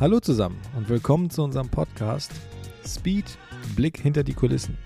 Hallo 0.00 0.20
zusammen 0.20 0.60
und 0.76 0.88
willkommen 0.88 1.28
zu 1.28 1.42
unserem 1.42 1.70
Podcast 1.70 2.30
Speed 2.86 3.36
Blick 3.74 3.98
hinter 4.00 4.22
die 4.22 4.32
Kulissen. 4.32 4.78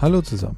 Hallo 0.00 0.22
zusammen, 0.22 0.56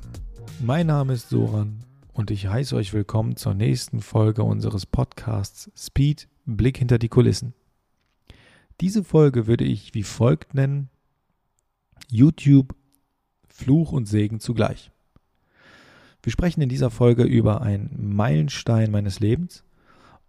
mein 0.61 0.87
Name 0.87 1.15
ist 1.15 1.31
Soran 1.31 1.81
und 2.13 2.31
ich 2.31 2.47
heiße 2.47 2.77
euch 2.77 2.93
willkommen 2.93 3.35
zur 3.35 3.55
nächsten 3.55 4.01
Folge 4.01 4.45
unseres 4.45 4.87
Podcasts 4.87 5.69
Speed 5.77 6.29
Blick 6.47 6.79
hinter 6.79 7.01
die 7.01 7.09
Kulissen. 7.09 7.53
Diese 8.81 9.03
Folge 9.03 9.49
würde 9.49 9.65
ich 9.65 9.95
wie 9.95 10.05
folgt 10.05 10.55
nennen: 10.55 10.91
YouTube 12.09 12.77
Fluch 13.49 13.91
und 13.91 14.07
Segen 14.07 14.39
zugleich. 14.39 14.93
Wir 16.23 16.31
sprechen 16.31 16.63
in 16.63 16.69
dieser 16.69 16.91
Folge 16.91 17.25
über 17.25 17.63
einen 17.63 18.15
Meilenstein 18.15 18.93
meines 18.93 19.19
Lebens, 19.19 19.65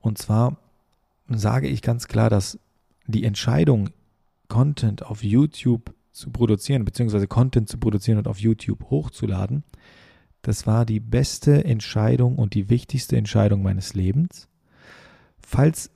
und 0.04 0.18
zwar 0.18 0.58
sage 1.30 1.68
ich 1.68 1.82
ganz 1.82 2.08
klar, 2.08 2.30
dass 2.30 2.60
die 3.08 3.24
Entscheidung, 3.24 3.90
Content 4.50 5.04
auf 5.04 5.24
YouTube 5.24 5.96
zu 6.12 6.30
produzieren, 6.30 6.86
beziehungsweise 6.86 7.26
Content 7.26 7.70
zu 7.70 7.80
produzieren 7.80 8.20
und 8.20 8.28
auf 8.28 8.40
YouTube 8.40 8.90
hochzuladen, 8.92 9.64
das 10.42 10.68
war 10.68 10.86
die 10.86 11.00
beste 11.00 11.64
Entscheidung 11.64 12.38
und 12.38 12.54
die 12.54 12.70
wichtigste 12.70 13.16
Entscheidung 13.16 13.64
meines 13.64 13.94
Lebens. 13.94 14.50
Falls 15.40 15.90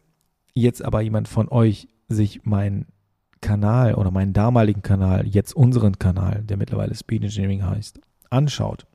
jetzt 0.53 0.83
aber 0.83 1.01
jemand 1.01 1.27
von 1.27 1.49
euch 1.49 1.89
sich 2.07 2.45
meinen 2.45 2.87
Kanal 3.41 3.93
oder 3.95 4.09
meinen 4.09 4.31
damaligen 4.31 4.81
Kanal, 4.81 5.27
jetzt 5.27 5.53
unseren 5.53 5.99
Kanal, 5.99 6.43
der 6.43 6.55
mittlerweile 6.55 6.95
Speed 6.95 7.23
Engineering 7.23 7.65
heißt, 7.65 7.99
anschaut, 8.29 8.87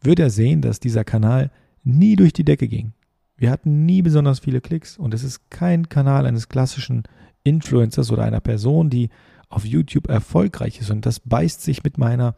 wird 0.00 0.20
er 0.20 0.30
sehen, 0.30 0.62
dass 0.62 0.78
dieser 0.78 1.02
Kanal 1.02 1.50
nie 1.82 2.14
durch 2.14 2.32
die 2.32 2.44
Decke 2.44 2.68
ging. 2.68 2.92
Wir 3.36 3.50
hatten 3.50 3.84
nie 3.84 4.02
besonders 4.02 4.40
viele 4.40 4.60
Klicks 4.60 4.96
und 4.96 5.12
es 5.12 5.22
ist 5.22 5.50
kein 5.50 5.88
Kanal 5.88 6.26
eines 6.26 6.48
klassischen 6.48 7.04
Influencers 7.44 8.10
oder 8.10 8.24
einer 8.24 8.40
Person, 8.40 8.90
die 8.90 9.10
auf 9.48 9.64
YouTube 9.64 10.08
erfolgreich 10.08 10.80
ist. 10.80 10.90
Und 10.90 11.06
das 11.06 11.20
beißt 11.20 11.62
sich 11.62 11.84
mit 11.84 11.98
meiner, 11.98 12.34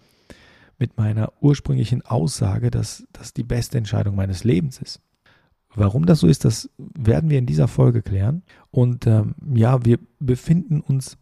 mit 0.79 0.97
meiner 0.97 1.33
ursprünglichen 1.41 2.05
Aussage, 2.05 2.71
dass 2.71 3.07
das 3.13 3.33
die 3.33 3.45
beste 3.45 3.79
Entscheidung 3.79 4.17
meines 4.17 4.45
Lebens 4.45 4.79
ist. 4.79 5.01
Warum 5.75 6.07
das 6.07 6.21
so 6.21 6.27
ist, 6.27 6.45
das 6.45 6.71
werden 6.77 7.31
wir 7.31 7.39
in 7.39 7.47
dieser 7.47 7.69
Folge 7.69 8.03
klären. 8.03 8.43
Und 8.71 9.07
ähm, 9.07 9.35
ja, 9.55 9.85
wir 9.85 9.99
befinden 10.19 10.81
uns 10.81 11.17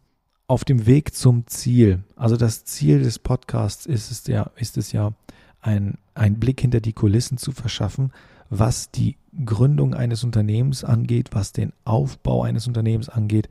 auf 0.47 0.63
dem 0.63 0.85
Weg 0.85 1.13
zum 1.13 1.45
Ziel. 1.47 2.03
Also 2.15 2.37
das 2.37 2.65
Ziel 2.65 3.03
des 3.03 3.19
Podcasts 3.19 3.85
ist 3.85 4.09
es 4.09 4.25
ja, 4.27 4.49
ist 4.55 4.77
es 4.77 4.91
ja, 4.91 5.13
ein, 5.59 5.97
einen 6.13 6.39
Blick 6.39 6.61
hinter 6.61 6.79
die 6.79 6.93
Kulissen 6.93 7.37
zu 7.37 7.51
verschaffen, 7.51 8.11
was 8.49 8.91
die 8.91 9.17
Gründung 9.45 9.93
eines 9.93 10.23
Unternehmens 10.23 10.83
angeht, 10.83 11.29
was 11.31 11.51
den 11.51 11.73
Aufbau 11.83 12.43
eines 12.43 12.67
Unternehmens 12.67 13.09
angeht, 13.09 13.49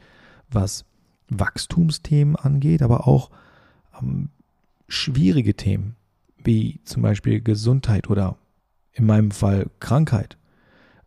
was 0.51 0.85
Wachstumsthemen 1.29 2.37
angeht, 2.37 2.83
aber 2.83 3.07
auch 3.07 3.31
ähm, 4.01 4.31
schwierige 4.89 5.55
Themen 5.55 5.97
wie 6.39 6.81
zum 6.85 7.03
Beispiel 7.03 7.41
Gesundheit 7.41 8.09
oder 8.09 8.37
in 8.93 9.05
meinem 9.05 9.31
Fall 9.31 9.69
Krankheit, 9.81 10.39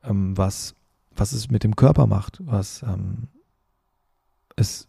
ähm, 0.03 0.37
was, 0.37 0.75
was 1.15 1.31
es 1.31 1.49
mit 1.49 1.63
dem 1.63 1.75
Körper 1.75 2.07
macht, 2.07 2.39
was 2.45 2.83
ähm, 2.83 3.29
es 4.55 4.87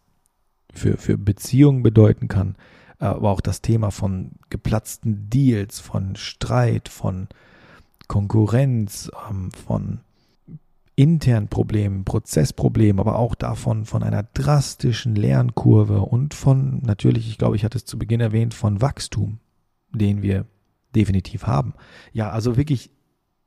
für, 0.73 0.97
für 0.97 1.17
Beziehungen 1.17 1.83
bedeuten 1.83 2.29
kann, 2.29 2.57
aber 2.99 3.31
auch 3.31 3.41
das 3.41 3.63
Thema 3.63 3.91
von 3.91 4.33
geplatzten 4.51 5.31
Deals, 5.31 5.81
von 5.81 6.17
Streit, 6.17 6.89
von 6.89 7.29
Konkurrenz, 8.11 9.09
ähm, 9.31 9.53
von 9.53 10.01
internen 10.97 11.47
Problemen, 11.47 12.05
Prozessproblemen, 12.05 12.99
aber 12.99 13.17
auch 13.17 13.37
davon 13.37 13.85
von 13.85 14.03
einer 14.03 14.25
drastischen 14.25 15.15
Lernkurve 15.15 16.01
und 16.01 16.35
von 16.35 16.81
natürlich, 16.83 17.29
ich 17.29 17.39
glaube, 17.39 17.55
ich 17.55 17.65
hatte 17.65 17.79
es 17.79 17.85
zu 17.85 18.01
Beginn 18.01 18.21
erwähnt, 18.21 18.53
von 18.53 18.83
Wachstum, 18.83 19.39
den 19.93 20.23
wir 20.23 20.47
definitiv 20.93 21.47
haben. 21.47 21.73
Ja, 22.13 22.31
also 22.31 22.57
wirklich, 22.57 22.91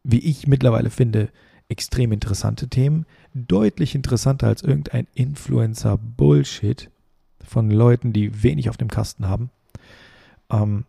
wie 0.04 0.20
ich 0.20 0.48
mittlerweile 0.48 0.90
finde, 0.90 1.30
extrem 1.68 2.14
interessante 2.14 2.70
Themen, 2.70 3.06
deutlich 3.34 3.96
interessanter 3.96 4.48
als 4.48 4.62
irgendein 4.62 5.08
Influencer-Bullshit 5.14 6.90
von 7.44 7.70
Leuten, 7.70 8.14
die 8.14 8.44
wenig 8.44 8.70
auf 8.70 8.78
dem 8.78 8.88
Kasten 8.88 9.28
haben. 9.28 9.50
Ähm, 10.50 10.86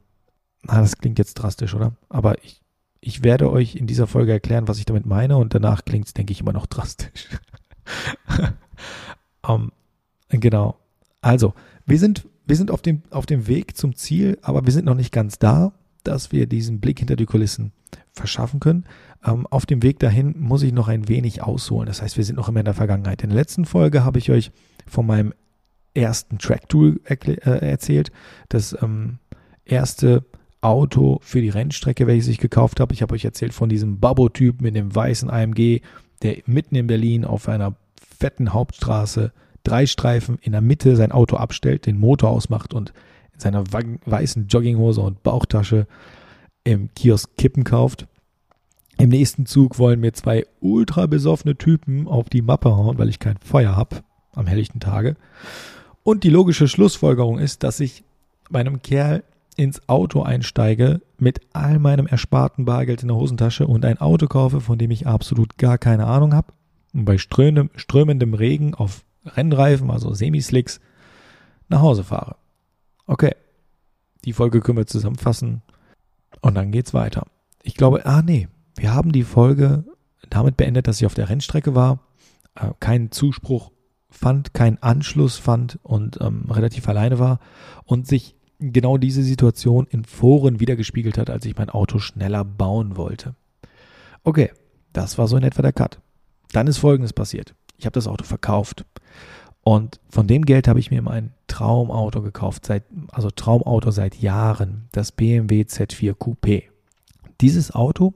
na, 0.63 0.81
das 0.81 0.97
klingt 0.97 1.19
jetzt 1.19 1.35
drastisch, 1.35 1.75
oder? 1.75 1.97
Aber 2.09 2.43
ich 2.45 2.64
ich 3.07 3.23
werde 3.23 3.51
euch 3.51 3.77
in 3.77 3.87
dieser 3.87 4.07
Folge 4.07 4.33
erklären, 4.33 4.67
was 4.67 4.79
ich 4.79 4.87
damit 4.87 5.05
meine 5.05 5.37
und 5.37 5.55
danach 5.55 5.85
klingt 5.85 6.07
es, 6.07 6.15
denke 6.15 6.33
ich, 6.33 6.41
immer 6.41 6.55
noch 6.55 6.67
drastisch. 6.67 7.29
um, 9.43 9.71
ähm, 10.31 10.41
genau. 10.41 10.79
Also, 11.21 11.53
wir 11.85 11.99
sind, 11.99 12.27
wir 12.47 12.57
sind 12.57 12.71
auf 12.71 12.81
dem, 12.81 13.03
auf 13.11 13.27
dem 13.27 13.47
Weg 13.47 13.77
zum 13.77 13.95
Ziel, 13.95 14.39
aber 14.41 14.65
wir 14.65 14.73
sind 14.73 14.87
noch 14.87 14.95
nicht 14.95 15.13
ganz 15.13 15.39
da, 15.39 15.73
dass 16.03 16.33
wir 16.33 16.47
diesen 16.47 16.81
Blick 16.81 16.99
hinter 16.99 17.17
die 17.17 17.27
Kulissen 17.27 17.73
verschaffen 18.13 18.61
können. 18.61 18.85
Um, 19.23 19.41
ähm, 19.41 19.47
auf 19.49 19.67
dem 19.67 19.83
Weg 19.83 19.99
dahin 19.99 20.35
muss 20.39 20.63
ich 20.63 20.73
noch 20.73 20.89
ein 20.89 21.07
wenig 21.09 21.43
ausholen. 21.43 21.87
Das 21.87 22.01
heißt, 22.01 22.17
wir 22.17 22.25
sind 22.25 22.37
noch 22.37 22.49
immer 22.49 22.61
in 22.61 22.67
der 22.67 22.75
Vergangenheit. 22.75 23.23
In 23.23 23.31
der 23.31 23.39
letzten 23.39 23.67
Folge 23.67 24.05
habe 24.05 24.19
ich 24.19 24.31
euch 24.31 24.51
von 24.87 25.07
meinem 25.07 25.35
ersten 25.93 26.39
Track-Tool 26.39 27.01
äh, 27.05 27.69
erzählt. 27.69 28.13
Das 28.49 28.75
ähm, 28.83 29.19
erste 29.65 30.25
Auto 30.65 31.19
für 31.23 31.41
die 31.41 31.51
Rennstrecke, 31.51 32.07
welches 32.07 32.29
ich 32.29 32.39
gekauft 32.39 32.81
habe. 32.81 32.95
Ich 32.95 33.03
habe 33.03 33.15
euch 33.15 33.25
erzählt 33.25 33.53
von 33.53 33.69
diesem 33.69 34.01
Babbo-Typ 34.01 34.61
mit 34.61 34.75
dem 34.75 34.95
weißen 34.95 35.31
AMG, 35.31 35.81
der 36.23 36.39
mitten 36.47 36.75
in 36.75 36.87
Berlin 36.87 37.25
auf 37.25 37.49
einer 37.49 37.75
fetten 38.19 38.53
Hauptstraße 38.53 39.33
drei 39.63 39.87
Streifen 39.87 40.39
in 40.41 40.53
der 40.53 40.61
Mitte 40.61 40.97
sein 40.97 41.13
Auto 41.13 41.37
abstellt, 41.37 41.87
den 41.87 41.99
Motor 41.99 42.31
ausmacht 42.31 42.73
und 42.73 42.93
in 43.35 43.41
seiner 43.41 43.65
weißen 44.07 44.47
Jogginghose 44.47 45.01
und 45.01 45.23
Bauchtasche 45.23 45.87
im 46.65 46.89
Kiosk 46.95 47.37
Kippen 47.37 47.65
kauft. 47.65 48.07
Im 48.97 49.11
nächsten 49.11 49.45
Zug 49.45 49.79
wollen 49.79 50.01
mir 50.01 50.13
zwei 50.13 50.47
ultra 50.61 51.07
besoffene 51.07 51.57
Typen 51.57 52.07
auf 52.07 52.29
die 52.29 52.43
Mappe 52.43 52.75
hauen, 52.75 52.97
weil 52.97 53.09
ich 53.09 53.19
kein 53.19 53.37
Feuer 53.39 53.77
habe 53.77 53.97
am 54.33 54.47
helllichten 54.47 54.81
Tage. 54.81 55.17
Und 56.05 56.25
die 56.25 56.31
logische 56.31 56.69
Schlussfolgerung 56.69 57.39
ist, 57.39 57.65
dass 57.65 57.81
ich 57.81 58.05
bei 58.51 58.61
einem 58.61 58.83
Kerl 58.83 59.25
ins 59.57 59.89
Auto 59.89 60.23
einsteige 60.23 61.01
mit 61.19 61.41
all 61.53 61.79
meinem 61.79 62.07
ersparten 62.07 62.65
Bargeld 62.65 63.03
in 63.03 63.09
der 63.09 63.17
Hosentasche 63.17 63.67
und 63.67 63.85
ein 63.85 63.99
Auto 63.99 64.27
kaufe, 64.27 64.61
von 64.61 64.79
dem 64.79 64.91
ich 64.91 65.07
absolut 65.07 65.59
gar 65.59 65.79
keine 65.79 66.07
Ahnung 66.07 66.35
habe 66.35 66.53
und 66.93 67.05
bei 67.05 67.19
strömendem, 67.19 67.71
strömendem 67.77 68.35
Regen 68.35 68.75
auf 68.75 69.05
Rennreifen, 69.25 69.91
also 69.91 70.13
Semislicks, 70.15 70.81
nach 71.69 71.81
Hause 71.81 72.05
fahre. 72.05 72.37
Okay, 73.07 73.35
die 74.25 74.33
Folge 74.33 74.61
können 74.61 74.79
wir 74.79 74.87
zusammenfassen 74.87 75.63
und 76.41 76.55
dann 76.55 76.73
geht's 76.73 76.95
weiter. 76.95 77.27
Ich 77.63 77.75
glaube, 77.75 78.07
ah 78.07 78.23
nee, 78.23 78.49
wir 78.77 78.95
haben 78.95 79.13
die 79.13 79.25
Folge 79.25 79.85
damit 80.31 80.57
beendet, 80.57 80.87
dass 80.87 81.01
ich 81.01 81.07
auf 81.07 81.15
der 81.15 81.29
Rennstrecke 81.29 81.75
war, 81.75 82.01
äh, 82.55 82.71
keinen 82.81 83.11
Zuspruch 83.11 83.71
fand, 84.11 84.55
keinen 84.55 84.83
Anschluss 84.83 85.39
fand 85.39 85.79
und 85.83 86.19
ähm, 86.21 86.47
relativ 86.51 86.89
alleine 86.89 87.19
war 87.19 87.41
und 87.85 88.07
sich 88.07 88.37
genau 88.73 88.99
diese 88.99 89.23
Situation 89.23 89.87
in 89.89 90.05
Foren 90.05 90.61
wiedergespiegelt 90.61 91.19
hat, 91.19 91.31
als 91.31 91.45
ich 91.45 91.57
mein 91.57 91.71
Auto 91.71 91.99
schneller 91.99 92.45
bauen 92.45 92.97
wollte. 92.97 93.35
Okay, 94.23 94.51
das 94.93 95.19
war 95.19 95.29
so 95.29 95.37
in 95.37 95.43
etwa 95.43 95.63
der 95.63 95.73
Cut. 95.73 96.01
Dann 96.53 96.67
ist 96.67 96.79
Folgendes 96.79 97.13
passiert. 97.13 97.55
Ich 97.79 97.87
habe 97.87 97.95
das 97.95 98.07
Auto 98.07 98.25
verkauft 98.25 98.85
und 99.65 99.99
von 100.11 100.27
dem 100.27 100.45
Geld 100.45 100.69
habe 100.69 100.79
ich 100.79 100.91
mir 100.91 101.03
mein 101.03 101.33
Traumauto 101.49 102.21
gekauft, 102.21 102.67
seit, 102.67 102.85
also 103.11 103.31
Traumauto 103.31 103.91
seit 103.91 104.17
Jahren, 104.17 104.89
das 104.93 105.11
BMW 105.11 105.63
Z4 105.63 106.13
Coupé. 106.13 106.65
Dieses 107.41 107.75
Auto, 107.75 108.15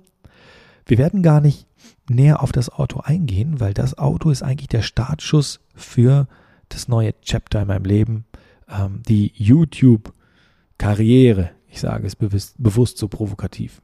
wir 0.84 0.98
werden 0.98 1.22
gar 1.22 1.40
nicht 1.40 1.66
näher 2.08 2.42
auf 2.42 2.52
das 2.52 2.68
Auto 2.68 3.00
eingehen, 3.00 3.60
weil 3.60 3.74
das 3.74 3.96
Auto 3.96 4.30
ist 4.30 4.42
eigentlich 4.42 4.68
der 4.68 4.82
Startschuss 4.82 5.60
für 5.74 6.28
das 6.68 6.86
neue 6.86 7.18
Chapter 7.22 7.62
in 7.62 7.68
meinem 7.68 7.84
Leben, 7.84 8.24
ähm, 8.68 9.02
die 9.08 9.32
YouTube 9.34 10.12
Karriere. 10.78 11.50
Ich 11.66 11.80
sage 11.80 12.06
es 12.06 12.16
bewusst, 12.16 12.54
bewusst 12.58 12.98
so 12.98 13.08
provokativ. 13.08 13.82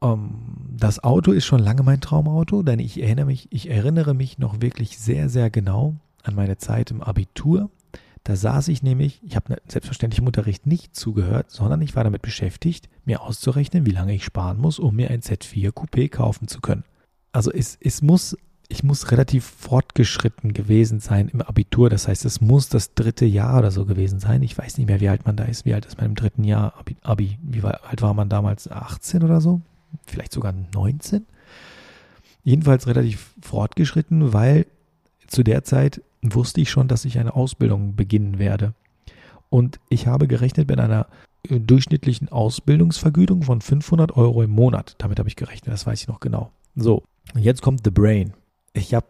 Um, 0.00 0.10
ähm, 0.10 0.76
das 0.78 1.02
Auto 1.02 1.32
ist 1.32 1.46
schon 1.46 1.60
lange 1.60 1.82
mein 1.82 2.00
Traumauto, 2.00 2.62
denn 2.62 2.78
ich 2.78 3.00
erinnere 3.02 3.26
mich, 3.26 3.48
ich 3.50 3.70
erinnere 3.70 4.14
mich 4.14 4.38
noch 4.38 4.60
wirklich 4.60 4.98
sehr, 4.98 5.28
sehr 5.28 5.50
genau 5.50 5.96
an 6.22 6.34
meine 6.34 6.58
Zeit 6.58 6.90
im 6.90 7.02
Abitur. 7.02 7.70
Da 8.24 8.36
saß 8.36 8.68
ich 8.68 8.82
nämlich, 8.82 9.22
ich 9.22 9.36
habe 9.36 9.56
selbstverständlich 9.68 10.18
im 10.18 10.26
Unterricht 10.26 10.66
nicht 10.66 10.96
zugehört, 10.96 11.50
sondern 11.50 11.80
ich 11.80 11.94
war 11.94 12.04
damit 12.04 12.22
beschäftigt, 12.22 12.88
mir 13.04 13.22
auszurechnen, 13.22 13.86
wie 13.86 13.92
lange 13.92 14.14
ich 14.14 14.24
sparen 14.24 14.58
muss, 14.58 14.78
um 14.78 14.96
mir 14.96 15.10
ein 15.10 15.20
Z4 15.20 15.70
Coupé 15.70 16.08
kaufen 16.08 16.48
zu 16.48 16.60
können. 16.60 16.84
Also 17.32 17.52
es, 17.52 17.78
es 17.80 18.02
muss 18.02 18.36
ich 18.68 18.82
muss 18.82 19.10
relativ 19.10 19.44
fortgeschritten 19.44 20.52
gewesen 20.52 21.00
sein 21.00 21.28
im 21.28 21.40
Abitur. 21.40 21.88
Das 21.90 22.08
heißt, 22.08 22.24
es 22.24 22.40
muss 22.40 22.68
das 22.68 22.94
dritte 22.94 23.24
Jahr 23.24 23.58
oder 23.58 23.70
so 23.70 23.84
gewesen 23.84 24.18
sein. 24.18 24.42
Ich 24.42 24.56
weiß 24.56 24.78
nicht 24.78 24.88
mehr, 24.88 25.00
wie 25.00 25.08
alt 25.08 25.24
man 25.24 25.36
da 25.36 25.44
ist. 25.44 25.64
Wie 25.64 25.74
alt 25.74 25.86
ist 25.86 25.98
man 25.98 26.06
im 26.06 26.14
dritten 26.14 26.44
Jahr 26.44 26.74
Abi? 26.76 26.96
Abi. 27.02 27.38
Wie 27.42 27.62
alt 27.62 28.02
war 28.02 28.14
man 28.14 28.28
damals? 28.28 28.70
18 28.70 29.22
oder 29.22 29.40
so? 29.40 29.60
Vielleicht 30.06 30.32
sogar 30.32 30.52
19? 30.74 31.26
jedenfalls 32.46 32.86
relativ 32.86 33.34
fortgeschritten, 33.42 34.32
weil 34.32 34.66
zu 35.26 35.42
der 35.42 35.64
Zeit 35.64 36.00
wusste 36.22 36.60
ich 36.60 36.70
schon, 36.70 36.86
dass 36.86 37.04
ich 37.04 37.18
eine 37.18 37.34
Ausbildung 37.34 37.96
beginnen 37.96 38.38
werde. 38.38 38.72
Und 39.50 39.80
ich 39.88 40.06
habe 40.06 40.28
gerechnet 40.28 40.68
mit 40.68 40.78
einer 40.78 41.08
äh, 41.48 41.58
durchschnittlichen 41.58 42.28
Ausbildungsvergütung 42.28 43.42
von 43.42 43.60
500 43.60 44.16
Euro 44.16 44.42
im 44.44 44.50
Monat. 44.50 44.94
Damit 44.98 45.18
habe 45.18 45.28
ich 45.28 45.34
gerechnet, 45.34 45.72
das 45.72 45.86
weiß 45.86 46.00
ich 46.00 46.08
noch 46.08 46.20
genau. 46.20 46.52
So, 46.76 47.02
jetzt 47.34 47.62
kommt 47.62 47.80
The 47.84 47.90
Brain. 47.90 48.32
Ich 48.76 48.92
habe 48.92 49.06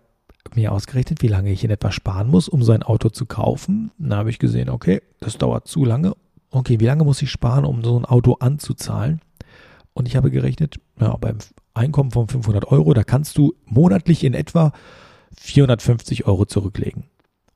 mir 0.54 0.72
ausgerechnet, 0.72 1.22
wie 1.22 1.28
lange 1.28 1.50
ich 1.50 1.64
in 1.64 1.70
etwa 1.70 1.90
sparen 1.90 2.28
muss, 2.28 2.48
um 2.48 2.62
so 2.62 2.70
ein 2.70 2.84
Auto 2.84 3.08
zu 3.08 3.26
kaufen. 3.26 3.90
Da 3.98 4.18
habe 4.18 4.30
ich 4.30 4.38
gesehen, 4.38 4.70
okay, 4.70 5.02
das 5.18 5.38
dauert 5.38 5.66
zu 5.66 5.84
lange. 5.84 6.14
Okay, 6.50 6.78
wie 6.78 6.86
lange 6.86 7.02
muss 7.02 7.20
ich 7.20 7.30
sparen, 7.32 7.64
um 7.64 7.82
so 7.82 7.98
ein 7.98 8.04
Auto 8.04 8.34
anzuzahlen? 8.34 9.20
Und 9.92 10.06
ich 10.06 10.14
habe 10.14 10.30
gerechnet, 10.30 10.78
ja, 11.00 11.16
beim 11.16 11.38
Einkommen 11.74 12.12
von 12.12 12.28
500 12.28 12.70
Euro, 12.70 12.94
da 12.94 13.02
kannst 13.02 13.36
du 13.38 13.54
monatlich 13.64 14.22
in 14.22 14.34
etwa 14.34 14.72
450 15.36 16.26
Euro 16.26 16.46
zurücklegen. 16.46 17.04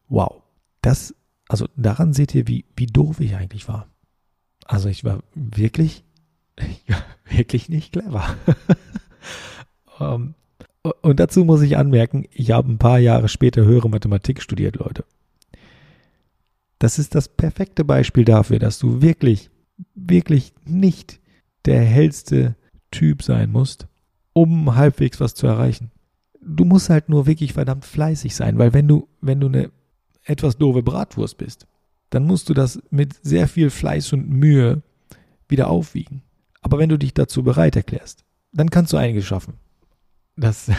Wow. 0.08 0.42
Das, 0.82 1.14
also 1.48 1.68
daran 1.76 2.12
seht 2.12 2.34
ihr, 2.34 2.48
wie, 2.48 2.64
wie 2.76 2.86
doof 2.86 3.20
ich 3.20 3.36
eigentlich 3.36 3.68
war. 3.68 3.86
Also 4.66 4.88
ich 4.88 5.04
war 5.04 5.20
wirklich, 5.34 6.04
wirklich 7.24 7.68
nicht 7.68 7.92
clever. 7.92 8.36
um, 10.00 10.06
ähm, 10.06 10.34
und 10.82 11.20
dazu 11.20 11.44
muss 11.44 11.62
ich 11.62 11.76
anmerken, 11.76 12.26
ich 12.32 12.52
habe 12.52 12.70
ein 12.70 12.78
paar 12.78 12.98
Jahre 12.98 13.28
später 13.28 13.64
höhere 13.64 13.90
Mathematik 13.90 14.42
studiert, 14.42 14.76
Leute. 14.76 15.04
Das 16.78 16.98
ist 16.98 17.14
das 17.14 17.28
perfekte 17.28 17.84
Beispiel 17.84 18.24
dafür, 18.24 18.58
dass 18.58 18.78
du 18.78 19.02
wirklich, 19.02 19.50
wirklich 19.94 20.54
nicht 20.64 21.20
der 21.66 21.82
hellste 21.82 22.56
Typ 22.90 23.22
sein 23.22 23.52
musst, 23.52 23.86
um 24.32 24.74
halbwegs 24.74 25.20
was 25.20 25.34
zu 25.34 25.46
erreichen. 25.46 25.90
Du 26.42 26.64
musst 26.64 26.88
halt 26.88 27.10
nur 27.10 27.26
wirklich 27.26 27.52
verdammt 27.52 27.84
fleißig 27.84 28.34
sein, 28.34 28.56
weil 28.58 28.72
wenn 28.72 28.88
du, 28.88 29.08
wenn 29.20 29.40
du 29.40 29.48
eine 29.48 29.70
etwas 30.24 30.56
doofe 30.56 30.82
Bratwurst 30.82 31.36
bist, 31.36 31.66
dann 32.08 32.24
musst 32.24 32.48
du 32.48 32.54
das 32.54 32.82
mit 32.90 33.14
sehr 33.22 33.46
viel 33.46 33.68
Fleiß 33.68 34.14
und 34.14 34.30
Mühe 34.30 34.82
wieder 35.48 35.68
aufwiegen. 35.68 36.22
Aber 36.62 36.78
wenn 36.78 36.88
du 36.88 36.98
dich 36.98 37.12
dazu 37.12 37.42
bereit 37.42 37.76
erklärst, 37.76 38.24
dann 38.52 38.70
kannst 38.70 38.92
du 38.92 38.96
einiges 38.96 39.26
schaffen. 39.26 39.54
Das 40.40 40.70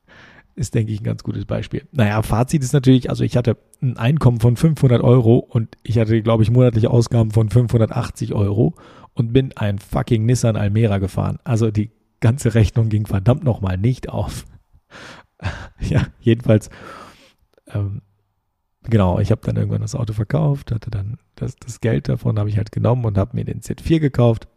ist, 0.54 0.74
denke 0.74 0.92
ich, 0.92 1.00
ein 1.00 1.04
ganz 1.04 1.22
gutes 1.22 1.44
Beispiel. 1.44 1.86
Naja, 1.92 2.22
Fazit 2.22 2.62
ist 2.62 2.72
natürlich, 2.72 3.10
also 3.10 3.24
ich 3.24 3.36
hatte 3.36 3.56
ein 3.82 3.96
Einkommen 3.96 4.40
von 4.40 4.56
500 4.56 5.02
Euro 5.02 5.38
und 5.38 5.76
ich 5.82 5.98
hatte, 5.98 6.22
glaube 6.22 6.42
ich, 6.42 6.50
monatliche 6.50 6.90
Ausgaben 6.90 7.30
von 7.30 7.48
580 7.48 8.34
Euro 8.34 8.74
und 9.14 9.32
bin 9.32 9.52
ein 9.56 9.78
fucking 9.78 10.24
Nissan 10.24 10.56
Almera 10.56 10.98
gefahren. 10.98 11.38
Also 11.44 11.70
die 11.70 11.90
ganze 12.20 12.54
Rechnung 12.54 12.88
ging 12.88 13.06
verdammt 13.06 13.44
nochmal 13.44 13.76
nicht 13.76 14.08
auf. 14.08 14.46
ja, 15.80 16.06
jedenfalls, 16.20 16.70
ähm, 17.68 18.02
genau, 18.84 19.18
ich 19.18 19.30
habe 19.30 19.42
dann 19.44 19.56
irgendwann 19.56 19.82
das 19.82 19.94
Auto 19.94 20.12
verkauft, 20.12 20.72
hatte 20.72 20.90
dann 20.90 21.18
das, 21.34 21.56
das 21.56 21.80
Geld 21.80 22.08
davon 22.08 22.38
habe 22.38 22.48
ich 22.48 22.56
halt 22.56 22.72
genommen 22.72 23.04
und 23.04 23.18
habe 23.18 23.36
mir 23.36 23.44
den 23.44 23.60
Z4 23.60 24.00
gekauft 24.00 24.48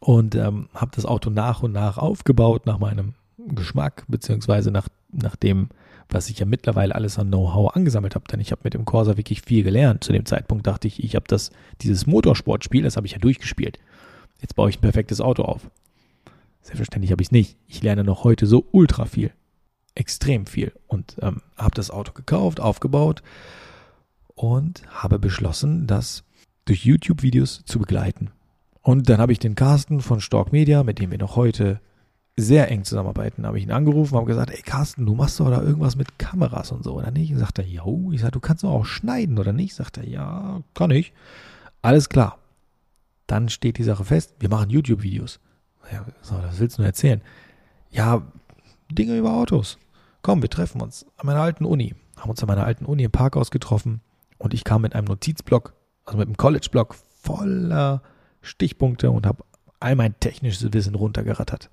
und 0.00 0.34
ähm, 0.34 0.68
habe 0.74 0.90
das 0.94 1.06
Auto 1.06 1.30
nach 1.30 1.62
und 1.62 1.72
nach 1.72 1.96
aufgebaut 1.98 2.66
nach 2.66 2.78
meinem 2.78 3.14
Geschmack, 3.54 4.04
beziehungsweise 4.08 4.70
nach, 4.70 4.88
nach 5.10 5.36
dem, 5.36 5.68
was 6.08 6.30
ich 6.30 6.38
ja 6.38 6.46
mittlerweile 6.46 6.94
alles 6.94 7.18
an 7.18 7.28
Know-how 7.28 7.74
angesammelt 7.74 8.14
habe, 8.14 8.26
denn 8.30 8.40
ich 8.40 8.52
habe 8.52 8.62
mit 8.64 8.74
dem 8.74 8.84
Corsa 8.84 9.16
wirklich 9.16 9.42
viel 9.42 9.62
gelernt. 9.62 10.04
Zu 10.04 10.12
dem 10.12 10.26
Zeitpunkt 10.26 10.66
dachte 10.66 10.88
ich, 10.88 11.02
ich 11.02 11.14
habe 11.14 11.26
das, 11.28 11.50
dieses 11.82 12.06
Motorsportspiel, 12.06 12.82
das 12.82 12.96
habe 12.96 13.06
ich 13.06 13.12
ja 13.12 13.18
durchgespielt. 13.18 13.78
Jetzt 14.40 14.54
baue 14.54 14.70
ich 14.70 14.78
ein 14.78 14.82
perfektes 14.82 15.20
Auto 15.20 15.42
auf. 15.42 15.70
Selbstverständlich 16.62 17.12
habe 17.12 17.22
ich 17.22 17.28
es 17.28 17.32
nicht. 17.32 17.56
Ich 17.66 17.82
lerne 17.82 18.04
noch 18.04 18.24
heute 18.24 18.46
so 18.46 18.66
ultra 18.72 19.06
viel. 19.06 19.32
Extrem 19.94 20.46
viel. 20.46 20.72
Und 20.86 21.16
ähm, 21.20 21.42
habe 21.56 21.74
das 21.74 21.90
Auto 21.90 22.12
gekauft, 22.12 22.60
aufgebaut 22.60 23.22
und 24.34 24.82
habe 24.88 25.18
beschlossen, 25.18 25.86
das 25.86 26.24
durch 26.64 26.84
YouTube-Videos 26.84 27.64
zu 27.64 27.78
begleiten. 27.78 28.30
Und 28.82 29.08
dann 29.08 29.18
habe 29.18 29.32
ich 29.32 29.38
den 29.38 29.54
Carsten 29.54 30.00
von 30.00 30.20
Stork 30.20 30.52
Media, 30.52 30.84
mit 30.84 30.98
dem 30.98 31.10
wir 31.10 31.18
noch 31.18 31.36
heute 31.36 31.80
sehr 32.38 32.70
eng 32.70 32.84
zusammenarbeiten, 32.84 33.44
habe 33.44 33.58
ich 33.58 33.64
ihn 33.64 33.72
angerufen, 33.72 34.16
habe 34.16 34.26
gesagt, 34.26 34.50
ey 34.50 34.62
Carsten, 34.62 35.04
du 35.04 35.14
machst 35.14 35.40
doch 35.40 35.50
da 35.50 35.60
irgendwas 35.60 35.96
mit 35.96 36.18
Kameras 36.18 36.70
und 36.70 36.84
so, 36.84 36.94
oder 36.94 37.10
nicht? 37.10 37.32
Und 37.32 37.38
sagt 37.38 37.58
er, 37.58 37.66
ja, 37.66 37.84
ich 38.12 38.20
sage, 38.20 38.32
du 38.32 38.40
kannst 38.40 38.62
doch 38.62 38.70
auch 38.70 38.86
schneiden, 38.86 39.38
oder 39.38 39.52
nicht? 39.52 39.74
Sagt 39.74 39.98
er, 39.98 40.08
ja, 40.08 40.60
kann 40.74 40.90
ich. 40.90 41.12
Alles 41.82 42.08
klar. 42.08 42.38
Dann 43.26 43.48
steht 43.48 43.78
die 43.78 43.82
Sache 43.82 44.04
fest, 44.04 44.34
wir 44.38 44.48
machen 44.48 44.70
YouTube-Videos. 44.70 45.40
Ja, 45.92 46.04
so, 46.22 46.36
das 46.38 46.60
willst 46.60 46.78
du 46.78 46.82
nur 46.82 46.86
erzählen. 46.86 47.20
Ja, 47.90 48.22
Dinge 48.90 49.18
über 49.18 49.32
Autos. 49.34 49.78
Komm, 50.22 50.40
wir 50.40 50.50
treffen 50.50 50.80
uns 50.80 51.06
an 51.16 51.26
meiner 51.26 51.40
alten 51.40 51.64
Uni. 51.64 51.94
Haben 52.16 52.30
uns 52.30 52.42
an 52.42 52.46
meiner 52.46 52.64
alten 52.64 52.84
Uni 52.84 53.02
im 53.02 53.10
Parkhaus 53.10 53.50
getroffen 53.50 54.00
und 54.38 54.54
ich 54.54 54.64
kam 54.64 54.82
mit 54.82 54.94
einem 54.94 55.06
Notizblock, 55.06 55.74
also 56.04 56.18
mit 56.18 56.28
einem 56.28 56.36
College-Block 56.36 56.94
voller 57.20 58.02
Stichpunkte 58.42 59.10
und 59.10 59.26
habe 59.26 59.44
all 59.80 59.96
mein 59.96 60.18
technisches 60.20 60.72
Wissen 60.72 60.94
runtergerattert. 60.94 61.70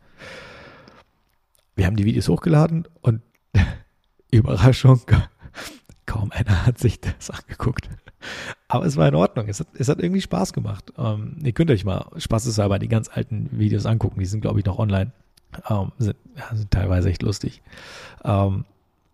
Wir 1.85 1.89
haben 1.89 1.97
die 1.97 2.05
Videos 2.05 2.29
hochgeladen 2.29 2.87
und 3.01 3.21
Überraschung, 4.31 5.01
kaum 6.07 6.31
einer 6.31 6.65
hat 6.65 6.79
sich 6.79 6.99
das 6.99 7.29
angeguckt. 7.29 7.91
Aber 8.67 8.87
es 8.87 8.97
war 8.97 9.07
in 9.07 9.13
Ordnung. 9.13 9.47
Es 9.49 9.59
hat, 9.59 9.67
es 9.77 9.87
hat 9.87 9.99
irgendwie 9.99 10.21
Spaß 10.21 10.53
gemacht. 10.53 10.91
Ähm, 10.97 11.37
ihr 11.43 11.51
könnt 11.51 11.69
euch 11.69 11.85
mal 11.85 12.09
Spaß 12.17 12.47
ist 12.47 12.57
aber 12.57 12.79
die 12.79 12.87
ganz 12.87 13.07
alten 13.13 13.51
Videos 13.51 13.85
angucken. 13.85 14.19
Die 14.19 14.25
sind, 14.25 14.41
glaube 14.41 14.57
ich, 14.57 14.65
noch 14.65 14.79
online. 14.79 15.11
Ähm, 15.69 15.91
sind, 15.99 16.15
ja, 16.35 16.55
sind 16.55 16.71
teilweise 16.71 17.07
echt 17.07 17.21
lustig. 17.21 17.61
Ähm, 18.23 18.65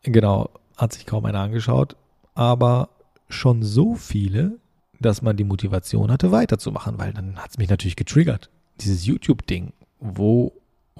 genau, 0.03 0.49
hat 0.77 0.93
sich 0.93 1.05
kaum 1.05 1.25
einer 1.25 1.41
angeschaut. 1.41 1.97
Aber 2.35 2.87
schon 3.27 3.63
so 3.63 3.95
viele, 3.95 4.59
dass 4.97 5.21
man 5.21 5.35
die 5.35 5.43
Motivation 5.43 6.09
hatte, 6.09 6.31
weiterzumachen, 6.31 6.97
weil 6.99 7.11
dann 7.11 7.35
hat 7.35 7.49
es 7.49 7.57
mich 7.57 7.69
natürlich 7.69 7.97
getriggert. 7.97 8.49
Dieses 8.79 9.05
YouTube-Ding, 9.05 9.73
wo, 9.99 10.53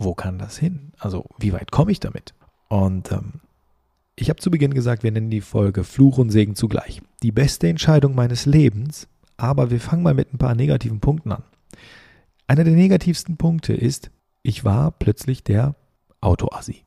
wo 0.04 0.14
kann 0.14 0.38
das 0.38 0.58
hin? 0.58 0.92
Also, 0.98 1.26
wie 1.38 1.54
weit 1.54 1.72
komme 1.72 1.92
ich 1.92 2.00
damit? 2.00 2.34
Und 2.70 3.12
ähm, 3.12 3.42
ich 4.16 4.30
habe 4.30 4.40
zu 4.40 4.52
Beginn 4.52 4.74
gesagt, 4.74 5.04
wir 5.04 5.12
nennen 5.12 5.30
die 5.30 5.42
Folge 5.42 5.84
Fluch 5.84 6.18
und 6.18 6.30
Segen 6.30 6.56
zugleich. 6.56 7.02
Die 7.24 7.32
beste 7.32 7.68
Entscheidung 7.68 8.16
meines 8.16 8.46
Lebens, 8.46 9.08
aber 9.38 9.72
wir 9.72 9.80
fangen 9.80 10.04
mal 10.04 10.14
mit 10.14 10.34
ein 10.34 10.38
paar 10.38 10.56
negativen 10.56 11.00
Punkten 11.00 11.32
an. 11.32 11.44
Einer 12.48 12.64
der 12.64 12.74
negativsten 12.74 13.38
Punkte 13.38 13.74
ist, 13.74 14.12
ich 14.44 14.64
war 14.64 14.92
plötzlich 14.92 15.44
der 15.44 15.76
Autoassi. 16.20 16.84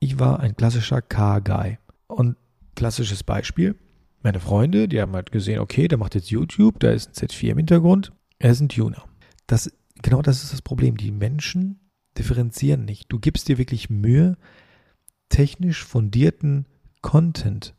Ich 0.00 0.18
war 0.18 0.40
ein 0.40 0.56
klassischer 0.56 1.02
Car-Guy. 1.02 1.78
Und 2.06 2.36
klassisches 2.74 3.22
Beispiel, 3.24 3.74
meine 4.22 4.40
Freunde, 4.40 4.88
die 4.88 5.00
haben 5.00 5.12
halt 5.12 5.32
gesehen, 5.32 5.60
okay, 5.60 5.88
der 5.88 5.98
macht 5.98 6.14
jetzt 6.14 6.30
YouTube, 6.30 6.78
da 6.80 6.90
ist 6.90 7.08
ein 7.08 7.28
Z4 7.28 7.50
im 7.50 7.56
Hintergrund, 7.58 8.12
er 8.38 8.50
ist 8.50 8.60
ein 8.60 8.68
Tuner. 8.68 9.04
Das, 9.46 9.70
genau 10.02 10.22
das 10.22 10.42
ist 10.42 10.52
das 10.52 10.62
Problem. 10.62 10.96
Die 10.96 11.10
Menschen 11.10 11.80
differenzieren 12.18 12.84
nicht. 12.84 13.06
Du 13.12 13.18
gibst 13.18 13.48
dir 13.48 13.58
wirklich 13.58 13.90
Mühe, 13.90 14.36
technisch 15.28 15.84
fundierten 15.84 16.66
Content 17.02 17.74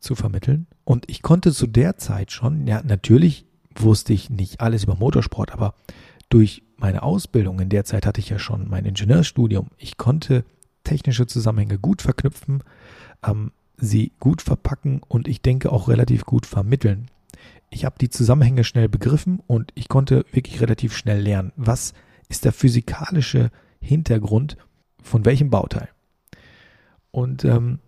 zu 0.00 0.14
vermitteln. 0.14 0.66
Und 0.84 1.08
ich 1.08 1.22
konnte 1.22 1.52
zu 1.52 1.66
der 1.66 1.96
Zeit 1.96 2.32
schon, 2.32 2.66
ja, 2.66 2.82
natürlich 2.82 3.46
wusste 3.74 4.12
ich 4.12 4.30
nicht 4.30 4.60
alles 4.60 4.84
über 4.84 4.96
Motorsport, 4.96 5.52
aber 5.52 5.74
durch 6.28 6.62
meine 6.76 7.02
Ausbildung 7.02 7.60
in 7.60 7.68
der 7.68 7.84
Zeit 7.84 8.06
hatte 8.06 8.20
ich 8.20 8.28
ja 8.28 8.38
schon 8.38 8.68
mein 8.68 8.84
Ingenieurstudium. 8.84 9.68
Ich 9.76 9.96
konnte 9.96 10.44
technische 10.84 11.26
Zusammenhänge 11.26 11.78
gut 11.78 12.02
verknüpfen, 12.02 12.62
ähm, 13.24 13.52
sie 13.76 14.12
gut 14.18 14.42
verpacken 14.42 15.00
und 15.06 15.28
ich 15.28 15.42
denke 15.42 15.72
auch 15.72 15.88
relativ 15.88 16.24
gut 16.24 16.46
vermitteln. 16.46 17.10
Ich 17.70 17.84
habe 17.84 17.96
die 18.00 18.08
Zusammenhänge 18.08 18.64
schnell 18.64 18.88
begriffen 18.88 19.40
und 19.46 19.72
ich 19.74 19.88
konnte 19.88 20.24
wirklich 20.32 20.60
relativ 20.60 20.96
schnell 20.96 21.20
lernen, 21.20 21.52
was 21.56 21.92
ist 22.28 22.44
der 22.44 22.52
physikalische 22.52 23.50
Hintergrund 23.80 24.56
von 25.02 25.24
welchem 25.24 25.50
Bauteil. 25.50 25.88
Und 27.10 27.44
ähm, 27.44 27.78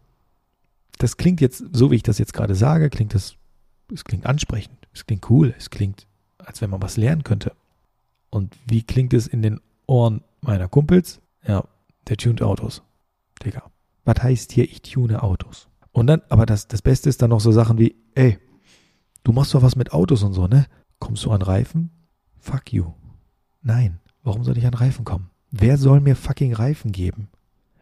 das 0.98 1.16
klingt 1.16 1.40
jetzt, 1.40 1.64
so 1.72 1.90
wie 1.90 1.96
ich 1.96 2.02
das 2.02 2.18
jetzt 2.18 2.32
gerade 2.32 2.54
sage, 2.54 2.90
klingt 2.90 3.14
das, 3.14 3.36
es 3.92 4.04
klingt 4.04 4.26
ansprechend, 4.26 4.88
es 4.92 5.06
klingt 5.06 5.28
cool, 5.30 5.54
es 5.56 5.70
klingt, 5.70 6.06
als 6.38 6.60
wenn 6.60 6.70
man 6.70 6.82
was 6.82 6.96
lernen 6.96 7.24
könnte. 7.24 7.52
Und 8.30 8.54
wie 8.66 8.82
klingt 8.82 9.12
es 9.12 9.26
in 9.26 9.42
den 9.42 9.60
Ohren 9.86 10.22
meiner 10.40 10.68
Kumpels? 10.68 11.20
Ja, 11.46 11.64
der 12.08 12.16
tuned 12.16 12.42
Autos. 12.42 12.82
Digga. 13.44 13.70
Was 14.04 14.22
heißt 14.22 14.52
hier, 14.52 14.64
ich 14.64 14.82
tune 14.82 15.22
Autos? 15.22 15.68
Und 15.92 16.06
dann, 16.06 16.22
aber 16.28 16.46
das, 16.46 16.68
das 16.68 16.82
Beste 16.82 17.08
ist 17.08 17.22
dann 17.22 17.30
noch 17.30 17.40
so 17.40 17.52
Sachen 17.52 17.78
wie, 17.78 17.96
ey, 18.14 18.38
du 19.24 19.32
machst 19.32 19.54
doch 19.54 19.62
was 19.62 19.76
mit 19.76 19.92
Autos 19.92 20.22
und 20.22 20.32
so, 20.32 20.46
ne? 20.46 20.66
Kommst 20.98 21.24
du 21.24 21.30
an 21.30 21.42
Reifen? 21.42 21.90
Fuck 22.38 22.72
you. 22.72 22.92
Nein, 23.62 24.00
warum 24.22 24.44
soll 24.44 24.58
ich 24.58 24.66
an 24.66 24.74
Reifen 24.74 25.04
kommen? 25.04 25.29
Wer 25.50 25.76
soll 25.78 26.00
mir 26.00 26.14
fucking 26.14 26.54
Reifen 26.54 26.92
geben? 26.92 27.28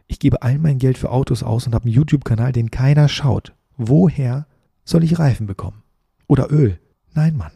Ich 0.07 0.19
gebe 0.19 0.41
all 0.41 0.57
mein 0.57 0.79
Geld 0.79 0.97
für 0.97 1.11
Autos 1.11 1.43
aus 1.43 1.67
und 1.67 1.75
habe 1.75 1.85
einen 1.85 1.93
YouTube-Kanal, 1.93 2.51
den 2.51 2.71
keiner 2.71 3.07
schaut. 3.07 3.53
Woher 3.77 4.47
soll 4.83 5.03
ich 5.03 5.19
Reifen 5.19 5.45
bekommen? 5.45 5.83
Oder 6.27 6.51
Öl? 6.51 6.79
Nein, 7.13 7.37
Mann. 7.37 7.51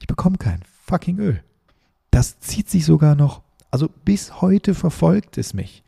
Ich 0.00 0.06
bekomme 0.06 0.38
kein 0.38 0.62
fucking 0.86 1.18
Öl. 1.18 1.42
Das 2.10 2.40
zieht 2.40 2.70
sich 2.70 2.86
sogar 2.86 3.14
noch, 3.14 3.42
also 3.70 3.88
bis 4.04 4.40
heute 4.40 4.74
verfolgt 4.74 5.36
es 5.36 5.52
mich. 5.52 5.82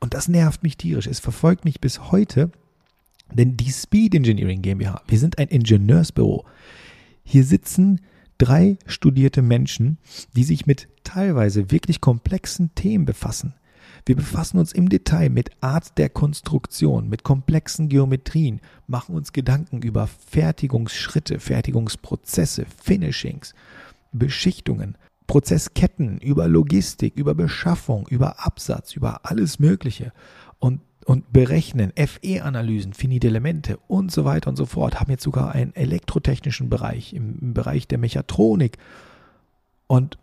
Und 0.00 0.12
das 0.12 0.28
nervt 0.28 0.62
mich 0.62 0.76
tierisch. 0.76 1.06
Es 1.06 1.18
verfolgt 1.18 1.64
mich 1.64 1.80
bis 1.80 2.12
heute, 2.12 2.50
denn 3.32 3.56
die 3.56 3.72
Speed 3.72 4.14
Engineering 4.14 4.60
GmbH, 4.60 5.00
wir 5.06 5.18
sind 5.18 5.38
ein 5.38 5.48
Ingenieursbüro. 5.48 6.44
Hier 7.24 7.42
sitzen 7.42 8.02
drei 8.38 8.78
studierte 8.86 9.42
Menschen, 9.42 9.98
die 10.36 10.44
sich 10.44 10.66
mit 10.66 10.88
teilweise 11.04 11.70
wirklich 11.70 12.00
komplexen 12.00 12.74
Themen 12.74 13.04
befassen. 13.04 13.54
Wir 14.06 14.16
befassen 14.16 14.58
uns 14.58 14.72
im 14.72 14.90
Detail 14.90 15.30
mit 15.30 15.50
Art 15.62 15.96
der 15.96 16.10
Konstruktion, 16.10 17.08
mit 17.08 17.22
komplexen 17.22 17.88
Geometrien, 17.88 18.60
machen 18.86 19.14
uns 19.14 19.32
Gedanken 19.32 19.80
über 19.80 20.06
Fertigungsschritte, 20.06 21.40
Fertigungsprozesse, 21.40 22.66
Finishings, 22.82 23.54
Beschichtungen, 24.12 24.98
Prozessketten, 25.26 26.18
über 26.18 26.48
Logistik, 26.48 27.16
über 27.16 27.34
Beschaffung, 27.34 28.06
über 28.08 28.44
Absatz, 28.44 28.94
über 28.94 29.20
alles 29.24 29.58
Mögliche 29.58 30.12
und, 30.58 30.80
und 31.04 31.32
berechnen, 31.32 31.92
FE-Analysen, 31.96 32.94
finite 32.94 33.26
Elemente 33.26 33.78
und 33.88 34.10
so 34.10 34.24
weiter 34.24 34.48
und 34.48 34.56
so 34.56 34.66
fort, 34.66 35.00
haben 35.00 35.10
jetzt 35.10 35.22
sogar 35.22 35.52
einen 35.52 35.74
elektrotechnischen 35.74 36.70
Bereich, 36.70 37.12
im, 37.12 37.38
im 37.40 37.54
Bereich 37.54 37.86
der 37.86 37.98
Mechatronik. 37.98 38.78
Und 39.86 40.18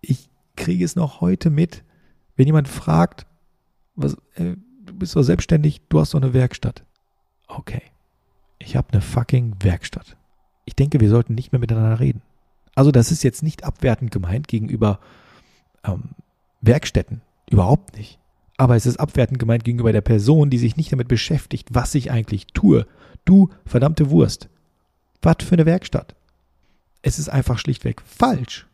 ich 0.00 0.28
kriege 0.56 0.84
es 0.84 0.96
noch 0.96 1.20
heute 1.20 1.50
mit, 1.50 1.82
wenn 2.36 2.46
jemand 2.46 2.68
fragt, 2.68 3.26
was, 3.94 4.14
äh, 4.34 4.56
du 4.84 4.94
bist 4.94 5.14
doch 5.16 5.22
selbstständig, 5.22 5.82
du 5.88 6.00
hast 6.00 6.14
doch 6.14 6.22
eine 6.22 6.34
Werkstatt. 6.34 6.84
Okay, 7.46 7.82
ich 8.58 8.76
habe 8.76 8.88
eine 8.92 9.02
fucking 9.02 9.56
Werkstatt. 9.60 10.16
Ich 10.64 10.74
denke, 10.74 11.00
wir 11.00 11.10
sollten 11.10 11.34
nicht 11.34 11.52
mehr 11.52 11.58
miteinander 11.58 12.00
reden. 12.00 12.22
Also 12.74 12.90
das 12.90 13.12
ist 13.12 13.22
jetzt 13.22 13.42
nicht 13.42 13.64
abwertend 13.64 14.10
gemeint 14.10 14.48
gegenüber 14.48 14.98
ähm, 15.84 16.10
Werkstätten. 16.60 17.20
Überhaupt 17.50 17.96
nicht. 17.96 18.18
Aber 18.56 18.76
es 18.76 18.86
ist 18.86 18.98
abwertend 18.98 19.38
gemeint 19.38 19.64
gegenüber 19.64 19.92
der 19.92 20.00
Person, 20.00 20.50
die 20.50 20.58
sich 20.58 20.76
nicht 20.76 20.92
damit 20.92 21.08
beschäftigt, 21.08 21.68
was 21.72 21.94
ich 21.94 22.10
eigentlich 22.10 22.46
tue. 22.48 22.86
Du, 23.24 23.48
verdammte 23.66 24.10
Wurst. 24.10 24.48
Was 25.22 25.36
für 25.40 25.54
eine 25.54 25.66
Werkstatt. 25.66 26.14
Es 27.02 27.18
ist 27.18 27.28
einfach 27.28 27.58
schlichtweg 27.58 28.02
falsch. 28.02 28.66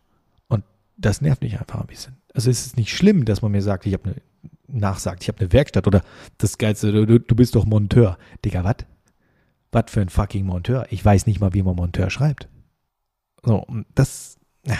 Und 0.48 0.64
das 0.96 1.20
nervt 1.20 1.42
mich 1.42 1.58
einfach 1.58 1.80
ein 1.80 1.86
bisschen. 1.86 2.16
Also 2.34 2.50
es 2.50 2.66
ist 2.66 2.76
nicht 2.76 2.94
schlimm, 2.94 3.24
dass 3.24 3.42
man 3.42 3.52
mir 3.52 3.62
sagt, 3.62 3.86
ich 3.86 3.94
habe 3.94 4.10
eine 4.10 4.16
nachsagt, 4.72 5.22
ich 5.22 5.28
habe 5.28 5.40
eine 5.40 5.52
Werkstatt 5.52 5.86
oder 5.86 6.02
das 6.38 6.58
Geilste, 6.58 6.92
du, 6.92 7.18
du 7.18 7.34
bist 7.34 7.54
doch 7.54 7.64
Monteur. 7.64 8.18
Digga, 8.44 8.64
was? 8.64 8.76
Was 9.72 9.84
für 9.88 10.00
ein 10.00 10.08
fucking 10.08 10.46
Monteur? 10.46 10.86
Ich 10.90 11.04
weiß 11.04 11.26
nicht 11.26 11.40
mal, 11.40 11.54
wie 11.54 11.62
man 11.62 11.76
Monteur 11.76 12.10
schreibt. 12.10 12.48
So, 13.44 13.66
das, 13.94 14.38
ja, 14.66 14.76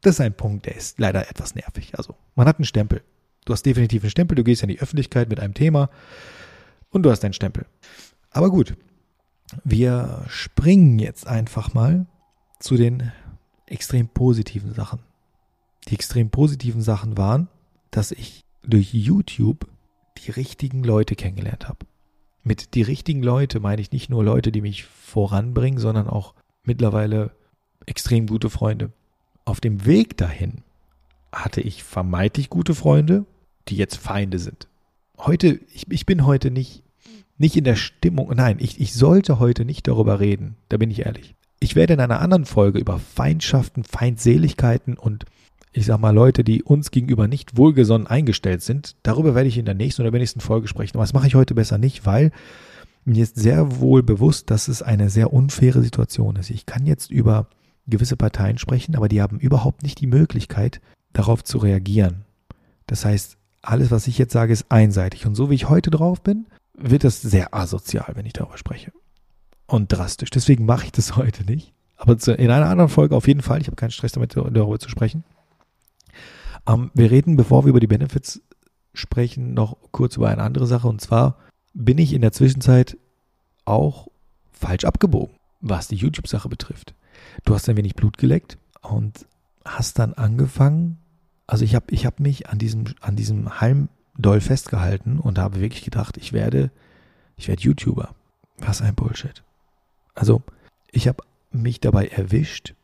das 0.00 0.14
ist 0.14 0.20
ein 0.20 0.34
Punkt, 0.34 0.66
der 0.66 0.76
ist 0.76 0.98
leider 0.98 1.28
etwas 1.28 1.54
nervig. 1.54 1.92
Also, 1.96 2.14
man 2.34 2.46
hat 2.46 2.58
einen 2.58 2.64
Stempel. 2.64 3.02
Du 3.44 3.52
hast 3.52 3.64
definitiv 3.64 4.02
einen 4.02 4.10
Stempel, 4.10 4.36
du 4.36 4.44
gehst 4.44 4.62
in 4.62 4.68
die 4.68 4.80
Öffentlichkeit 4.80 5.28
mit 5.28 5.40
einem 5.40 5.54
Thema 5.54 5.90
und 6.90 7.02
du 7.02 7.10
hast 7.10 7.24
einen 7.24 7.34
Stempel. 7.34 7.66
Aber 8.30 8.50
gut, 8.50 8.76
wir 9.64 10.24
springen 10.28 10.98
jetzt 10.98 11.26
einfach 11.26 11.74
mal 11.74 12.06
zu 12.60 12.76
den 12.76 13.12
extrem 13.66 14.08
positiven 14.08 14.74
Sachen. 14.74 15.00
Die 15.88 15.94
extrem 15.94 16.30
positiven 16.30 16.82
Sachen 16.82 17.16
waren, 17.16 17.48
dass 17.90 18.12
ich 18.12 18.44
durch 18.62 18.94
YouTube 18.94 19.66
die 20.18 20.30
richtigen 20.30 20.84
Leute 20.84 21.16
kennengelernt 21.16 21.68
habe. 21.68 21.86
Mit 22.44 22.74
die 22.74 22.82
richtigen 22.82 23.22
Leute 23.22 23.60
meine 23.60 23.80
ich 23.80 23.92
nicht 23.92 24.10
nur 24.10 24.24
Leute, 24.24 24.52
die 24.52 24.60
mich 24.60 24.84
voranbringen, 24.84 25.78
sondern 25.78 26.08
auch 26.08 26.34
mittlerweile 26.64 27.32
extrem 27.86 28.26
gute 28.26 28.50
Freunde. 28.50 28.92
Auf 29.44 29.60
dem 29.60 29.84
Weg 29.84 30.16
dahin 30.16 30.62
hatte 31.32 31.60
ich 31.60 31.82
vermeintlich 31.82 32.50
gute 32.50 32.74
Freunde, 32.74 33.24
die 33.68 33.76
jetzt 33.76 33.96
Feinde 33.96 34.38
sind. 34.38 34.68
Heute, 35.18 35.60
ich, 35.72 35.90
ich 35.90 36.06
bin 36.06 36.26
heute 36.26 36.50
nicht, 36.50 36.82
nicht 37.38 37.56
in 37.56 37.64
der 37.64 37.76
Stimmung, 37.76 38.32
nein, 38.34 38.56
ich, 38.60 38.80
ich 38.80 38.92
sollte 38.92 39.38
heute 39.38 39.64
nicht 39.64 39.86
darüber 39.88 40.20
reden, 40.20 40.56
da 40.68 40.76
bin 40.76 40.90
ich 40.90 41.06
ehrlich. 41.06 41.34
Ich 41.60 41.76
werde 41.76 41.94
in 41.94 42.00
einer 42.00 42.20
anderen 42.20 42.44
Folge 42.44 42.78
über 42.78 42.98
Feindschaften, 42.98 43.84
Feindseligkeiten 43.84 44.96
und 44.96 45.26
ich 45.72 45.86
sag 45.86 46.00
mal 46.00 46.14
Leute, 46.14 46.44
die 46.44 46.62
uns 46.62 46.90
gegenüber 46.90 47.28
nicht 47.28 47.56
wohlgesonnen 47.56 48.06
eingestellt 48.06 48.62
sind, 48.62 48.96
darüber 49.02 49.34
werde 49.34 49.48
ich 49.48 49.56
in 49.56 49.64
der 49.64 49.74
nächsten 49.74 50.02
oder 50.02 50.10
der 50.10 50.20
nächsten 50.20 50.40
Folge 50.40 50.68
sprechen. 50.68 50.96
Aber 50.96 51.04
das 51.04 51.14
mache 51.14 51.26
ich 51.26 51.34
heute 51.34 51.54
besser 51.54 51.78
nicht, 51.78 52.04
weil 52.04 52.30
mir 53.04 53.22
ist 53.22 53.36
sehr 53.36 53.80
wohl 53.80 54.02
bewusst, 54.02 54.50
dass 54.50 54.68
es 54.68 54.82
eine 54.82 55.08
sehr 55.08 55.32
unfaire 55.32 55.82
Situation 55.82 56.36
ist. 56.36 56.50
Ich 56.50 56.66
kann 56.66 56.86
jetzt 56.86 57.10
über 57.10 57.48
gewisse 57.86 58.16
Parteien 58.16 58.58
sprechen, 58.58 58.94
aber 58.96 59.08
die 59.08 59.22
haben 59.22 59.38
überhaupt 59.38 59.82
nicht 59.82 60.00
die 60.00 60.06
Möglichkeit, 60.06 60.80
darauf 61.12 61.42
zu 61.42 61.58
reagieren. 61.58 62.24
Das 62.86 63.04
heißt, 63.04 63.38
alles, 63.62 63.90
was 63.90 64.06
ich 64.08 64.18
jetzt 64.18 64.32
sage, 64.32 64.52
ist 64.52 64.66
einseitig. 64.70 65.26
Und 65.26 65.34
so 65.34 65.50
wie 65.50 65.54
ich 65.54 65.68
heute 65.68 65.90
drauf 65.90 66.20
bin, 66.20 66.46
wird 66.74 67.04
das 67.04 67.22
sehr 67.22 67.54
asozial, 67.54 68.12
wenn 68.14 68.26
ich 68.26 68.32
darüber 68.32 68.58
spreche. 68.58 68.92
Und 69.66 69.92
drastisch. 69.92 70.30
Deswegen 70.30 70.66
mache 70.66 70.86
ich 70.86 70.92
das 70.92 71.16
heute 71.16 71.44
nicht. 71.44 71.72
Aber 71.96 72.16
in 72.26 72.50
einer 72.50 72.68
anderen 72.68 72.90
Folge 72.90 73.14
auf 73.14 73.28
jeden 73.28 73.42
Fall. 73.42 73.60
Ich 73.60 73.68
habe 73.68 73.76
keinen 73.76 73.92
Stress 73.92 74.12
damit, 74.12 74.36
darüber 74.36 74.78
zu 74.78 74.88
sprechen. 74.88 75.24
Ähm, 76.66 76.90
wir 76.94 77.10
reden, 77.10 77.36
bevor 77.36 77.64
wir 77.64 77.70
über 77.70 77.80
die 77.80 77.86
Benefits 77.86 78.42
sprechen, 78.92 79.54
noch 79.54 79.76
kurz 79.92 80.16
über 80.16 80.28
eine 80.28 80.42
andere 80.42 80.66
Sache. 80.66 80.88
Und 80.88 81.00
zwar 81.00 81.38
bin 81.72 81.98
ich 81.98 82.12
in 82.12 82.20
der 82.20 82.32
Zwischenzeit 82.32 82.98
auch 83.64 84.08
falsch 84.50 84.84
abgebogen, 84.84 85.36
was 85.60 85.88
die 85.88 85.96
YouTube-Sache 85.96 86.48
betrifft. 86.48 86.94
Du 87.44 87.54
hast 87.54 87.68
ein 87.68 87.76
wenig 87.76 87.94
Blut 87.94 88.18
geleckt 88.18 88.58
und 88.80 89.26
hast 89.64 89.98
dann 89.98 90.14
angefangen, 90.14 90.98
also 91.46 91.64
ich 91.64 91.74
habe 91.74 91.86
ich 91.90 92.06
hab 92.06 92.20
mich 92.20 92.48
an 92.48 92.58
diesem, 92.58 92.84
an 93.00 93.16
diesem 93.16 93.60
Halm 93.60 93.88
doll 94.16 94.40
festgehalten 94.40 95.18
und 95.18 95.38
habe 95.38 95.60
wirklich 95.60 95.84
gedacht, 95.84 96.16
ich 96.16 96.32
werde, 96.32 96.70
ich 97.36 97.48
werde 97.48 97.62
YouTuber. 97.62 98.14
Was 98.58 98.82
ein 98.82 98.94
Bullshit. 98.94 99.42
Also, 100.14 100.42
ich 100.90 101.08
habe 101.08 101.24
mich 101.50 101.80
dabei 101.80 102.06
erwischt, 102.06 102.74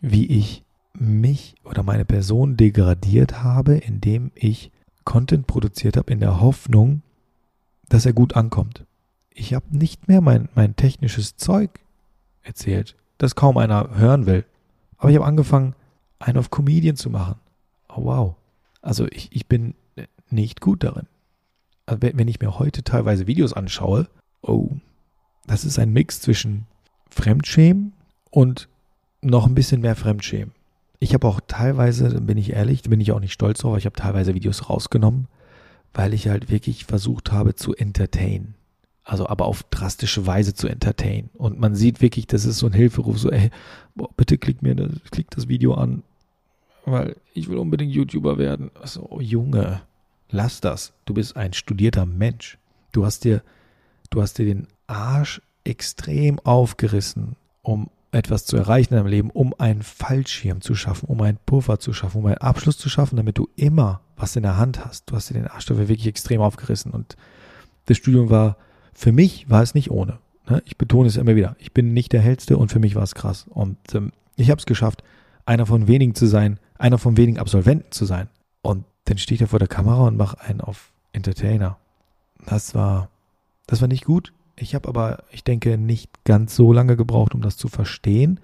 wie 0.00 0.26
ich 0.26 0.62
mich 0.92 1.56
oder 1.64 1.82
meine 1.82 2.04
Person 2.04 2.56
degradiert 2.56 3.42
habe, 3.42 3.76
indem 3.76 4.30
ich 4.34 4.70
Content 5.04 5.46
produziert 5.46 5.96
habe 5.96 6.12
in 6.12 6.20
der 6.20 6.40
Hoffnung, 6.40 7.02
dass 7.88 8.06
er 8.06 8.12
gut 8.12 8.36
ankommt. 8.36 8.84
Ich 9.30 9.54
habe 9.54 9.76
nicht 9.76 10.08
mehr 10.08 10.20
mein, 10.20 10.48
mein 10.54 10.76
technisches 10.76 11.36
Zeug 11.36 11.80
erzählt, 12.42 12.96
das 13.18 13.34
kaum 13.34 13.56
einer 13.58 13.96
hören 13.96 14.26
will. 14.26 14.44
Aber 14.98 15.10
ich 15.10 15.16
habe 15.16 15.26
angefangen, 15.26 15.74
einen 16.18 16.38
auf 16.38 16.50
Comedian 16.50 16.96
zu 16.96 17.10
machen. 17.10 17.36
Oh 17.94 18.04
wow. 18.04 18.34
Also 18.82 19.06
ich, 19.10 19.28
ich 19.32 19.46
bin 19.46 19.74
nicht 20.30 20.60
gut 20.60 20.84
darin. 20.84 21.06
Also 21.86 22.02
wenn 22.02 22.28
ich 22.28 22.40
mir 22.40 22.58
heute 22.58 22.82
teilweise 22.82 23.26
Videos 23.26 23.52
anschaue, 23.52 24.08
oh, 24.42 24.70
das 25.46 25.64
ist 25.64 25.78
ein 25.78 25.92
Mix 25.92 26.20
zwischen 26.20 26.66
Fremdschämen 27.10 27.92
und 28.30 28.68
noch 29.20 29.46
ein 29.46 29.54
bisschen 29.54 29.80
mehr 29.80 29.96
Fremdschämen. 29.96 30.52
Ich 30.98 31.12
habe 31.12 31.26
auch 31.26 31.40
teilweise, 31.46 32.20
bin 32.20 32.38
ich 32.38 32.50
ehrlich, 32.50 32.82
bin 32.82 33.00
ich 33.00 33.12
auch 33.12 33.20
nicht 33.20 33.32
stolz 33.32 33.58
drauf, 33.58 33.76
ich 33.76 33.86
habe 33.86 33.96
teilweise 33.96 34.34
Videos 34.34 34.70
rausgenommen, 34.70 35.28
weil 35.92 36.14
ich 36.14 36.28
halt 36.28 36.50
wirklich 36.50 36.86
versucht 36.86 37.32
habe 37.32 37.54
zu 37.54 37.74
entertainen. 37.74 38.54
Also 39.02 39.28
aber 39.28 39.44
auf 39.44 39.64
drastische 39.64 40.26
Weise 40.26 40.54
zu 40.54 40.66
entertainen. 40.66 41.28
Und 41.34 41.60
man 41.60 41.74
sieht 41.74 42.00
wirklich, 42.00 42.26
das 42.26 42.46
ist 42.46 42.58
so 42.58 42.66
ein 42.66 42.72
Hilferuf, 42.72 43.18
so, 43.18 43.30
ey, 43.30 43.50
boah, 43.94 44.08
bitte 44.16 44.38
klick 44.38 44.62
mir 44.62 44.74
klick 45.10 45.30
das 45.30 45.48
Video 45.48 45.74
an, 45.74 46.02
weil 46.84 47.16
ich 47.32 47.48
will 47.48 47.58
unbedingt 47.58 47.92
YouTuber 47.92 48.38
werden. 48.38 48.70
Also, 48.80 49.06
oh 49.08 49.20
Junge, 49.20 49.82
lass 50.30 50.60
das. 50.60 50.92
Du 51.04 51.14
bist 51.14 51.36
ein 51.36 51.52
studierter 51.52 52.06
Mensch. 52.06 52.58
Du 52.92 53.04
hast 53.04 53.24
dir, 53.24 53.42
du 54.10 54.22
hast 54.22 54.38
dir 54.38 54.46
den 54.46 54.66
Arsch 54.86 55.40
extrem 55.64 56.38
aufgerissen, 56.40 57.36
um 57.62 57.88
etwas 58.12 58.44
zu 58.46 58.56
erreichen 58.56 58.94
in 58.94 58.98
deinem 58.98 59.08
Leben, 59.08 59.30
um 59.30 59.54
einen 59.58 59.82
Fallschirm 59.82 60.60
zu 60.60 60.74
schaffen, 60.74 61.06
um 61.06 61.20
einen 61.20 61.38
Puffer 61.46 61.80
zu 61.80 61.92
schaffen, 61.92 62.18
um 62.18 62.26
einen 62.26 62.38
Abschluss 62.38 62.78
zu 62.78 62.88
schaffen, 62.88 63.16
damit 63.16 63.38
du 63.38 63.48
immer 63.56 64.00
was 64.16 64.36
in 64.36 64.44
der 64.44 64.56
Hand 64.56 64.84
hast. 64.84 65.10
Du 65.10 65.16
hast 65.16 65.30
dir 65.30 65.34
den 65.34 65.48
Arsch 65.48 65.66
dafür 65.66 65.88
wirklich 65.88 66.06
extrem 66.06 66.40
aufgerissen 66.40 66.92
und 66.92 67.16
das 67.86 67.96
Studium 67.96 68.30
war, 68.30 68.56
für 68.92 69.12
mich 69.12 69.50
war 69.50 69.62
es 69.62 69.74
nicht 69.74 69.90
ohne. 69.90 70.18
Ne? 70.48 70.62
Ich 70.64 70.78
betone 70.78 71.08
es 71.08 71.16
immer 71.16 71.36
wieder. 71.36 71.56
Ich 71.58 71.72
bin 71.72 71.92
nicht 71.92 72.12
der 72.12 72.20
Hellste 72.20 72.56
und 72.56 72.70
für 72.70 72.78
mich 72.78 72.94
war 72.94 73.02
es 73.02 73.14
krass. 73.14 73.46
Und 73.48 73.76
ähm, 73.94 74.12
ich 74.36 74.50
habe 74.50 74.58
es 74.58 74.66
geschafft, 74.66 75.02
einer 75.46 75.66
von 75.66 75.88
wenigen 75.88 76.14
zu 76.14 76.26
sein, 76.26 76.58
einer 76.78 76.98
von 76.98 77.16
wenigen 77.16 77.38
Absolventen 77.38 77.92
zu 77.92 78.04
sein. 78.04 78.28
Und 78.62 78.84
dann 79.04 79.18
stehe 79.18 79.36
ich 79.36 79.40
da 79.40 79.46
vor 79.46 79.58
der 79.58 79.68
Kamera 79.68 80.06
und 80.06 80.16
mache 80.16 80.40
einen 80.40 80.60
auf 80.60 80.92
Entertainer. 81.12 81.78
Das 82.46 82.74
war, 82.74 83.10
das 83.66 83.80
war 83.80 83.88
nicht 83.88 84.04
gut. 84.04 84.32
Ich 84.56 84.74
habe 84.74 84.88
aber, 84.88 85.24
ich 85.30 85.44
denke, 85.44 85.78
nicht 85.78 86.24
ganz 86.24 86.54
so 86.54 86.72
lange 86.72 86.96
gebraucht, 86.96 87.34
um 87.34 87.42
das 87.42 87.56
zu 87.56 87.68
verstehen 87.68 88.40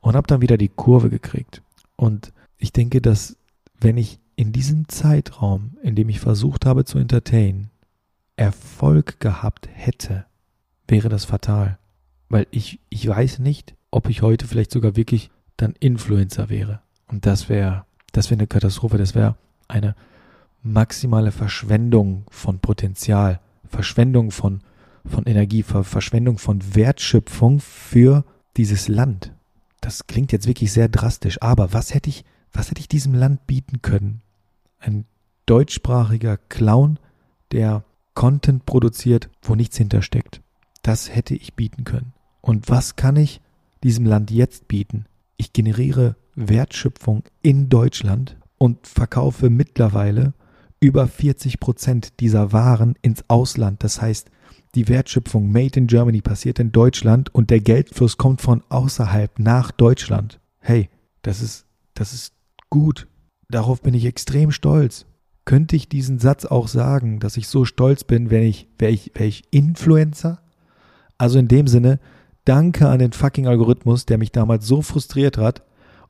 und 0.00 0.16
habe 0.16 0.26
dann 0.26 0.42
wieder 0.42 0.58
die 0.58 0.68
Kurve 0.68 1.10
gekriegt. 1.10 1.62
Und 1.96 2.32
ich 2.58 2.72
denke, 2.72 3.00
dass 3.00 3.36
wenn 3.80 3.96
ich 3.96 4.18
in 4.36 4.52
diesem 4.52 4.88
Zeitraum, 4.88 5.76
in 5.82 5.94
dem 5.94 6.08
ich 6.08 6.20
versucht 6.20 6.66
habe 6.66 6.84
zu 6.84 6.98
entertainen, 6.98 7.70
Erfolg 8.36 9.18
gehabt 9.18 9.68
hätte, 9.72 10.26
wäre 10.86 11.08
das 11.08 11.24
fatal. 11.24 11.78
Weil 12.28 12.46
ich, 12.50 12.80
ich 12.90 13.08
weiß 13.08 13.38
nicht, 13.38 13.74
ob 13.90 14.08
ich 14.08 14.22
heute 14.22 14.46
vielleicht 14.46 14.70
sogar 14.70 14.94
wirklich 14.94 15.30
dann 15.56 15.74
Influencer 15.80 16.50
wäre. 16.50 16.80
Und 17.08 17.26
das 17.26 17.48
wäre, 17.48 17.84
das 18.12 18.30
wäre 18.30 18.40
eine 18.40 18.46
Katastrophe. 18.46 18.98
Das 18.98 19.14
wäre 19.14 19.36
eine 19.68 19.94
maximale 20.62 21.32
Verschwendung 21.32 22.24
von 22.30 22.58
Potenzial, 22.58 23.40
Verschwendung 23.68 24.30
von, 24.30 24.60
von 25.04 25.24
Energie, 25.24 25.62
Verschwendung 25.62 26.38
von 26.38 26.74
Wertschöpfung 26.74 27.60
für 27.60 28.24
dieses 28.56 28.88
Land. 28.88 29.32
Das 29.80 30.06
klingt 30.06 30.32
jetzt 30.32 30.46
wirklich 30.46 30.72
sehr 30.72 30.88
drastisch, 30.88 31.40
aber 31.40 31.72
was 31.72 31.94
hätte 31.94 32.10
ich, 32.10 32.24
was 32.52 32.70
hätte 32.70 32.80
ich 32.80 32.88
diesem 32.88 33.14
Land 33.14 33.46
bieten 33.46 33.82
können? 33.82 34.22
Ein 34.80 35.04
deutschsprachiger 35.46 36.36
Clown, 36.36 36.98
der 37.52 37.84
Content 38.14 38.66
produziert, 38.66 39.30
wo 39.42 39.54
nichts 39.54 39.76
hintersteckt. 39.76 40.40
Das 40.82 41.14
hätte 41.14 41.34
ich 41.34 41.54
bieten 41.54 41.84
können. 41.84 42.12
Und 42.40 42.68
was 42.68 42.96
kann 42.96 43.16
ich 43.16 43.40
diesem 43.84 44.06
Land 44.06 44.30
jetzt 44.30 44.68
bieten? 44.68 45.06
Ich 45.36 45.52
generiere 45.52 46.16
Wertschöpfung 46.34 47.24
in 47.42 47.68
Deutschland 47.68 48.36
und 48.58 48.86
verkaufe 48.86 49.50
mittlerweile 49.50 50.34
über 50.80 51.06
40 51.06 51.60
Prozent 51.60 52.20
dieser 52.20 52.52
Waren 52.52 52.94
ins 53.02 53.24
Ausland. 53.28 53.82
Das 53.82 54.00
heißt, 54.00 54.30
die 54.74 54.88
Wertschöpfung 54.88 55.50
Made 55.50 55.78
in 55.78 55.86
Germany 55.86 56.20
passiert 56.20 56.58
in 56.58 56.72
Deutschland 56.72 57.34
und 57.34 57.50
der 57.50 57.60
Geldfluss 57.60 58.18
kommt 58.18 58.42
von 58.42 58.62
außerhalb 58.68 59.38
nach 59.38 59.70
Deutschland. 59.70 60.38
Hey, 60.58 60.90
das 61.22 61.40
ist, 61.40 61.66
das 61.94 62.12
ist 62.12 62.34
gut. 62.68 63.08
Darauf 63.48 63.80
bin 63.80 63.94
ich 63.94 64.04
extrem 64.04 64.50
stolz. 64.50 65.06
Könnte 65.44 65.76
ich 65.76 65.88
diesen 65.88 66.18
Satz 66.18 66.44
auch 66.44 66.68
sagen, 66.68 67.20
dass 67.20 67.36
ich 67.36 67.48
so 67.48 67.64
stolz 67.64 68.04
bin, 68.04 68.30
wenn 68.30 68.42
ich, 68.42 68.68
wäre 68.78 68.92
ich, 68.92 69.12
wäre 69.14 69.28
ich 69.28 69.44
Influencer? 69.50 70.42
Also 71.18 71.38
in 71.38 71.48
dem 71.48 71.68
Sinne, 71.68 71.98
danke 72.46 72.88
an 72.88 72.98
den 72.98 73.12
fucking 73.12 73.46
Algorithmus, 73.46 74.06
der 74.06 74.16
mich 74.16 74.32
damals 74.32 74.66
so 74.66 74.80
frustriert 74.80 75.36
hat 75.36 75.62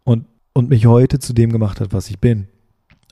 und, 0.04 0.26
und 0.52 0.68
mich 0.68 0.86
heute 0.86 1.18
zu 1.18 1.32
dem 1.32 1.50
gemacht 1.50 1.80
hat, 1.80 1.92
was 1.92 2.08
ich 2.08 2.20
bin. 2.20 2.46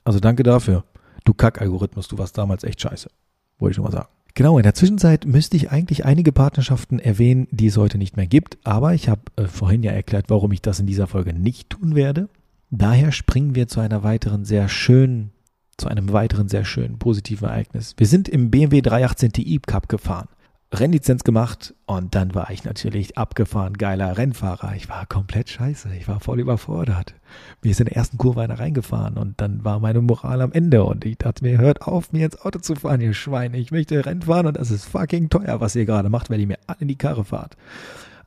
Also 0.05 0.19
danke 0.19 0.43
dafür. 0.43 0.85
Du 1.25 1.33
Kack-Algorithmus, 1.33 2.07
du 2.07 2.17
warst 2.17 2.37
damals 2.37 2.63
echt 2.63 2.79
scheiße. 2.81 3.09
Wollte 3.57 3.71
ich 3.71 3.75
schon 3.75 3.83
mal 3.83 3.91
sagen. 3.91 4.07
Genau, 4.35 4.57
in 4.57 4.63
der 4.63 4.73
Zwischenzeit 4.73 5.25
müsste 5.25 5.55
ich 5.55 5.71
eigentlich 5.71 6.05
einige 6.05 6.33
Partnerschaften 6.33 6.99
erwähnen, 6.99 7.47
die 7.51 7.67
es 7.67 7.77
heute 7.77 7.97
nicht 7.97 8.17
mehr 8.17 8.27
gibt, 8.27 8.57
aber 8.65 8.93
ich 8.93 9.07
habe 9.07 9.21
äh, 9.37 9.45
vorhin 9.45 9.81
ja 9.81 9.91
erklärt, 9.91 10.25
warum 10.29 10.51
ich 10.51 10.61
das 10.61 10.79
in 10.79 10.85
dieser 10.85 11.07
Folge 11.07 11.33
nicht 11.33 11.69
tun 11.69 11.95
werde. 11.95 12.27
Daher 12.69 13.13
springen 13.13 13.55
wir 13.55 13.69
zu 13.69 13.79
einer 13.79 14.03
weiteren 14.03 14.43
sehr 14.43 14.67
schönen, 14.67 15.31
zu 15.77 15.87
einem 15.87 16.11
weiteren 16.11 16.49
sehr 16.49 16.65
schönen 16.65 16.99
positiven 16.99 17.47
Ereignis. 17.47 17.95
Wir 17.97 18.07
sind 18.07 18.27
im 18.27 18.51
BMW 18.51 18.81
318 18.81 19.31
Ti 19.31 19.59
Cup 19.65 19.87
gefahren. 19.87 20.27
Rennlizenz 20.73 21.23
gemacht 21.23 21.73
und 21.85 22.15
dann 22.15 22.35
war 22.35 22.49
ich 22.49 22.63
natürlich 22.63 23.17
abgefahren, 23.17 23.75
geiler 23.75 24.17
Rennfahrer. 24.17 24.75
Ich 24.75 24.89
war 24.89 25.05
komplett 25.05 25.49
scheiße. 25.49 25.89
Ich 25.95 26.07
war 26.07 26.19
voll 26.19 26.39
überfordert. 26.39 27.13
Mir 27.61 27.71
ist 27.71 27.79
in 27.79 27.85
der 27.85 27.95
ersten 27.95 28.17
Kurve 28.17 28.41
einer 28.41 28.59
reingefahren 28.59 29.17
und 29.17 29.39
dann 29.39 29.63
war 29.63 29.79
meine 29.79 30.01
Moral 30.01 30.41
am 30.41 30.51
Ende 30.51 30.83
und 30.83 31.05
ich 31.05 31.17
dachte 31.17 31.43
mir, 31.43 31.59
hört 31.59 31.83
auf, 31.83 32.11
mir 32.11 32.25
ins 32.25 32.41
Auto 32.41 32.59
zu 32.59 32.75
fahren, 32.75 33.01
ihr 33.01 33.13
Schweine. 33.13 33.57
Ich 33.57 33.71
möchte 33.71 34.05
Rennen 34.05 34.23
fahren 34.23 34.47
und 34.47 34.57
das 34.57 34.71
ist 34.71 34.85
fucking 34.85 35.29
teuer, 35.29 35.61
was 35.61 35.75
ihr 35.75 35.85
gerade 35.85 36.09
macht, 36.09 36.29
weil 36.29 36.39
ihr 36.39 36.47
mir 36.47 36.59
alle 36.67 36.79
in 36.81 36.87
die 36.87 36.97
Karre 36.97 37.23
fahrt. 37.23 37.55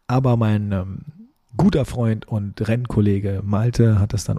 Aber 0.07 0.37
mein 0.37 0.73
ähm, 0.73 0.99
guter 1.57 1.85
Freund 1.85 2.27
und 2.27 2.67
Rennkollege 2.67 3.43
Malte 3.45 3.99
hat 3.99 4.13
das 4.13 4.25
dann 4.25 4.39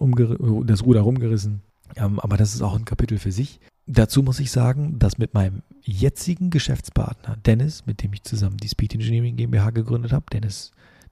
das 0.66 0.84
Ruder 0.84 1.02
rumgerissen. 1.02 1.62
Ähm, 1.96 2.20
aber 2.20 2.38
das 2.38 2.54
ist 2.54 2.62
auch 2.62 2.76
ein 2.76 2.86
Kapitel 2.86 3.20
für 3.20 3.32
sich. 3.32 3.60
Dazu 3.92 4.22
muss 4.22 4.40
ich 4.40 4.52
sagen, 4.52 5.00
dass 5.00 5.18
mit 5.18 5.34
meinem 5.34 5.64
jetzigen 5.82 6.52
Geschäftspartner 6.52 7.38
Dennis, 7.38 7.88
mit 7.88 8.04
dem 8.04 8.14
ich 8.14 8.22
zusammen 8.22 8.58
die 8.58 8.68
Speed 8.68 8.94
Engineering 8.94 9.36
GmbH 9.36 9.72
gegründet 9.72 10.14
habe, 10.14 10.28
Dennis 10.32 10.70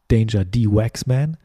Danger 0.10 0.46
D. 0.46 0.68
Waxman, 0.68 1.38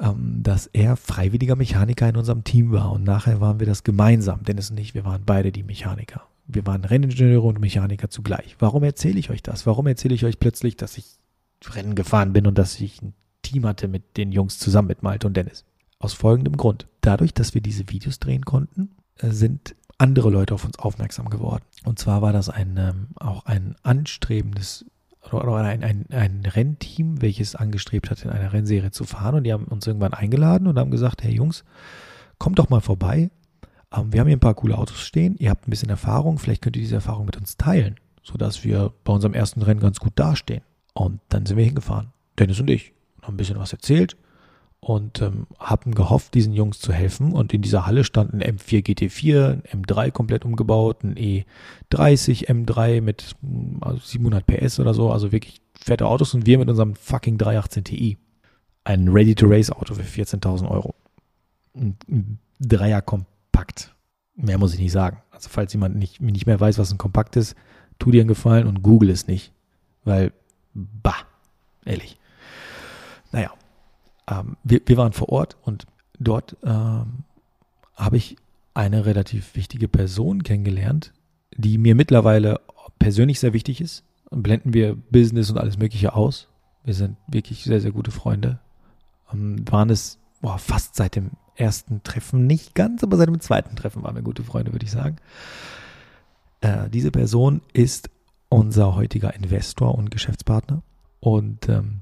ähm, 0.00 0.42
dass 0.42 0.66
er 0.66 0.96
freiwilliger 0.96 1.54
Mechaniker 1.54 2.08
in 2.08 2.16
unserem 2.16 2.42
Team 2.42 2.72
war. 2.72 2.90
Und 2.90 3.04
nachher 3.04 3.40
waren 3.40 3.60
wir 3.60 3.68
das 3.68 3.84
gemeinsam. 3.84 4.42
Dennis 4.42 4.68
und 4.68 4.80
ich, 4.80 4.94
wir 4.94 5.04
waren 5.04 5.22
beide 5.24 5.52
die 5.52 5.62
Mechaniker. 5.62 6.22
Wir 6.48 6.66
waren 6.66 6.84
Renningenieure 6.84 7.46
und 7.46 7.60
Mechaniker 7.60 8.10
zugleich. 8.10 8.56
Warum 8.58 8.82
erzähle 8.82 9.20
ich 9.20 9.30
euch 9.30 9.44
das? 9.44 9.64
Warum 9.64 9.86
erzähle 9.86 10.16
ich 10.16 10.24
euch 10.24 10.40
plötzlich, 10.40 10.76
dass 10.76 10.98
ich 10.98 11.06
Rennen 11.70 11.94
gefahren 11.94 12.32
bin 12.32 12.48
und 12.48 12.58
dass 12.58 12.80
ich 12.80 13.00
ein 13.00 13.14
Team 13.42 13.64
hatte 13.64 13.86
mit 13.86 14.16
den 14.16 14.32
Jungs 14.32 14.58
zusammen 14.58 14.88
mit 14.88 15.04
Malte 15.04 15.28
und 15.28 15.36
Dennis? 15.36 15.64
Aus 16.00 16.14
folgendem 16.14 16.56
Grund. 16.56 16.88
Dadurch, 17.00 17.32
dass 17.32 17.54
wir 17.54 17.60
diese 17.60 17.88
Videos 17.90 18.18
drehen 18.18 18.44
konnten, 18.44 18.90
äh, 19.18 19.30
sind 19.30 19.76
andere 20.02 20.30
Leute 20.30 20.54
auf 20.54 20.64
uns 20.64 20.78
aufmerksam 20.80 21.30
geworden. 21.30 21.62
Und 21.84 21.98
zwar 21.98 22.22
war 22.22 22.32
das 22.32 22.50
ein, 22.50 22.76
ähm, 22.76 23.08
auch 23.14 23.46
ein 23.46 23.76
anstrebendes 23.84 24.84
oder 25.30 25.54
ein, 25.54 25.84
ein, 25.84 26.06
ein 26.10 26.42
Rennteam, 26.44 27.22
welches 27.22 27.54
angestrebt 27.54 28.10
hat, 28.10 28.24
in 28.24 28.30
einer 28.30 28.52
Rennserie 28.52 28.90
zu 28.90 29.04
fahren. 29.04 29.36
Und 29.36 29.44
die 29.44 29.52
haben 29.52 29.66
uns 29.66 29.86
irgendwann 29.86 30.12
eingeladen 30.12 30.66
und 30.66 30.76
haben 30.76 30.90
gesagt, 30.90 31.22
hey 31.22 31.32
Jungs, 31.32 31.64
kommt 32.38 32.58
doch 32.58 32.68
mal 32.68 32.80
vorbei. 32.80 33.30
Ähm, 33.94 34.12
wir 34.12 34.20
haben 34.20 34.26
hier 34.26 34.36
ein 34.36 34.40
paar 34.40 34.54
coole 34.54 34.76
Autos 34.76 35.00
stehen. 35.00 35.36
Ihr 35.38 35.50
habt 35.50 35.68
ein 35.68 35.70
bisschen 35.70 35.90
Erfahrung. 35.90 36.38
Vielleicht 36.38 36.62
könnt 36.62 36.74
ihr 36.76 36.82
diese 36.82 36.96
Erfahrung 36.96 37.24
mit 37.26 37.36
uns 37.36 37.56
teilen, 37.56 37.94
sodass 38.24 38.64
wir 38.64 38.92
bei 39.04 39.12
unserem 39.12 39.34
ersten 39.34 39.62
Rennen 39.62 39.80
ganz 39.80 40.00
gut 40.00 40.12
dastehen. 40.16 40.62
Und 40.94 41.20
dann 41.28 41.46
sind 41.46 41.56
wir 41.56 41.64
hingefahren. 41.64 42.08
Dennis 42.38 42.58
und 42.58 42.68
ich. 42.68 42.92
Haben 43.22 43.34
ein 43.34 43.36
bisschen 43.36 43.60
was 43.60 43.72
erzählt 43.72 44.16
und 44.84 45.22
ähm, 45.22 45.46
haben 45.60 45.94
gehofft, 45.94 46.34
diesen 46.34 46.52
Jungs 46.52 46.80
zu 46.80 46.92
helfen. 46.92 47.32
Und 47.32 47.54
in 47.54 47.62
dieser 47.62 47.86
Halle 47.86 48.02
stand 48.02 48.34
ein 48.34 48.42
M4 48.42 48.84
GT4, 48.84 49.62
ein 49.72 49.84
M3 49.84 50.10
komplett 50.10 50.44
umgebaut, 50.44 51.04
ein 51.04 51.14
E30 51.14 52.48
M3 52.48 53.00
mit 53.00 53.36
also 53.80 53.98
700 53.98 54.44
PS 54.44 54.80
oder 54.80 54.92
so, 54.92 55.12
also 55.12 55.30
wirklich 55.30 55.60
fette 55.78 56.06
Autos 56.06 56.34
und 56.34 56.46
wir 56.46 56.58
mit 56.58 56.68
unserem 56.68 56.96
fucking 56.96 57.38
318 57.38 57.84
Ti. 57.84 58.18
Ein 58.82 59.08
Ready-to-Race-Auto 59.08 59.94
für 59.94 60.02
14.000 60.02 60.68
Euro. 60.68 60.96
Ein 61.76 62.40
Dreier 62.58 63.02
kompakt. 63.02 63.94
Mehr 64.34 64.58
muss 64.58 64.74
ich 64.74 64.80
nicht 64.80 64.90
sagen. 64.90 65.22
Also 65.30 65.48
falls 65.48 65.72
jemand 65.72 65.94
nicht, 65.94 66.20
nicht 66.20 66.46
mehr 66.46 66.58
weiß, 66.58 66.78
was 66.78 66.90
ein 66.90 66.98
Kompakt 66.98 67.36
ist, 67.36 67.54
tu 68.00 68.10
dir 68.10 68.22
einen 68.22 68.28
Gefallen 68.28 68.66
und 68.66 68.82
google 68.82 69.10
es 69.10 69.28
nicht. 69.28 69.52
Weil, 70.02 70.32
bah, 70.74 71.18
ehrlich. 71.84 72.18
Naja, 73.30 73.52
ähm, 74.28 74.56
wir, 74.62 74.80
wir 74.86 74.96
waren 74.96 75.12
vor 75.12 75.28
Ort 75.28 75.56
und 75.62 75.86
dort 76.18 76.56
ähm, 76.64 77.24
habe 77.94 78.16
ich 78.16 78.36
eine 78.74 79.04
relativ 79.04 79.54
wichtige 79.54 79.88
Person 79.88 80.42
kennengelernt, 80.42 81.12
die 81.56 81.78
mir 81.78 81.94
mittlerweile 81.94 82.60
persönlich 82.98 83.40
sehr 83.40 83.52
wichtig 83.52 83.80
ist. 83.80 84.04
Blenden 84.30 84.72
wir 84.72 84.94
Business 84.96 85.50
und 85.50 85.58
alles 85.58 85.76
Mögliche 85.76 86.14
aus. 86.14 86.48
Wir 86.84 86.94
sind 86.94 87.16
wirklich 87.26 87.64
sehr, 87.64 87.80
sehr 87.80 87.92
gute 87.92 88.10
Freunde. 88.10 88.60
Ähm, 89.32 89.64
waren 89.70 89.90
es 89.90 90.18
boah, 90.40 90.58
fast 90.58 90.96
seit 90.96 91.16
dem 91.16 91.32
ersten 91.54 92.02
Treffen, 92.02 92.46
nicht 92.46 92.74
ganz, 92.74 93.02
aber 93.02 93.16
seit 93.16 93.28
dem 93.28 93.40
zweiten 93.40 93.76
Treffen 93.76 94.02
waren 94.02 94.14
wir 94.14 94.22
gute 94.22 94.42
Freunde, 94.42 94.72
würde 94.72 94.84
ich 94.84 94.90
sagen. 94.90 95.16
Äh, 96.60 96.88
diese 96.90 97.10
Person 97.10 97.60
ist 97.72 98.10
unser 98.48 98.94
heutiger 98.94 99.34
Investor 99.34 99.94
und 99.94 100.10
Geschäftspartner. 100.10 100.82
Und 101.20 101.68
ähm, 101.68 102.01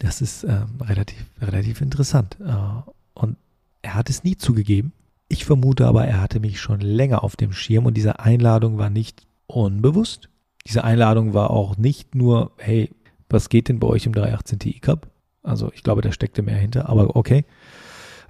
das 0.00 0.20
ist 0.20 0.44
ähm, 0.44 0.80
relativ, 0.80 1.24
relativ 1.40 1.80
interessant. 1.80 2.36
Äh, 2.40 2.90
und 3.14 3.36
er 3.82 3.94
hat 3.94 4.10
es 4.10 4.24
nie 4.24 4.36
zugegeben. 4.36 4.92
Ich 5.28 5.44
vermute 5.44 5.86
aber, 5.86 6.06
er 6.06 6.20
hatte 6.20 6.40
mich 6.40 6.60
schon 6.60 6.80
länger 6.80 7.24
auf 7.24 7.36
dem 7.36 7.52
Schirm 7.52 7.86
und 7.86 7.94
diese 7.94 8.20
Einladung 8.20 8.78
war 8.78 8.90
nicht 8.90 9.26
unbewusst. 9.46 10.28
Diese 10.66 10.84
Einladung 10.84 11.34
war 11.34 11.50
auch 11.50 11.76
nicht 11.76 12.14
nur, 12.14 12.52
hey, 12.58 12.90
was 13.28 13.48
geht 13.48 13.68
denn 13.68 13.80
bei 13.80 13.86
euch 13.86 14.06
im 14.06 14.12
318 14.12 14.58
Ti 14.58 14.80
Cup? 14.80 15.08
Also 15.42 15.70
ich 15.74 15.82
glaube, 15.82 16.02
da 16.02 16.12
steckte 16.12 16.42
mehr 16.42 16.56
hinter, 16.56 16.88
aber 16.88 17.16
okay. 17.16 17.44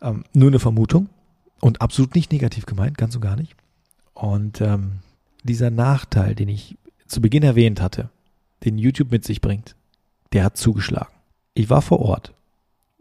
Ähm, 0.03 0.25
nur 0.35 0.49
eine 0.49 0.59
Vermutung 0.59 1.09
und 1.61 1.81
absolut 1.81 2.15
nicht 2.15 2.33
negativ 2.33 2.67
gemeint, 2.67 2.99
ganz 2.99 3.15
und 3.15 3.23
gar 3.23 3.37
nicht. 3.37 3.57
Und 4.13 4.61
ähm, 4.61 5.01
dieser 5.43 5.71
Nachteil, 5.71 6.35
den 6.35 6.49
ich 6.49 6.77
zu 7.07 7.21
Beginn 7.21 7.43
erwähnt 7.43 7.81
hatte, 7.81 8.11
den 8.65 8.79
YouTube 8.79 9.11
mit 9.11 9.25
sich 9.25 9.41
bringt, 9.41 9.77
der 10.33 10.45
hat 10.45 10.57
zugeschlagen. 10.57 11.16
Ich 11.57 11.71
war 11.71 11.81
vor 11.81 12.01
Ort. 12.01 12.35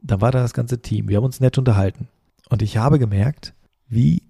Da 0.02 0.22
war 0.22 0.32
da 0.32 0.40
das 0.40 0.54
ganze 0.54 0.82
Team. 0.82 1.10
Wir 1.10 1.18
haben 1.18 1.26
uns 1.26 1.42
nett 1.42 1.58
unterhalten. 1.58 2.08
Und 2.50 2.62
ich 2.62 2.78
habe 2.78 3.00
gemerkt, 3.00 3.54
wie 3.90 4.24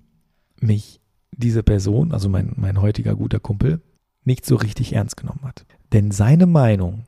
mich 0.59 0.99
diese 1.31 1.61
Person, 1.61 2.11
also 2.11 2.27
mein, 2.27 2.53
mein 2.55 2.81
heutiger 2.81 3.15
guter 3.15 3.39
Kumpel, 3.39 3.81
nicht 4.23 4.43
so 4.43 4.55
richtig 4.55 4.93
ernst 4.93 5.15
genommen 5.15 5.43
hat. 5.43 5.65
Denn 5.93 6.09
seine 6.09 6.47
Meinung 6.47 7.03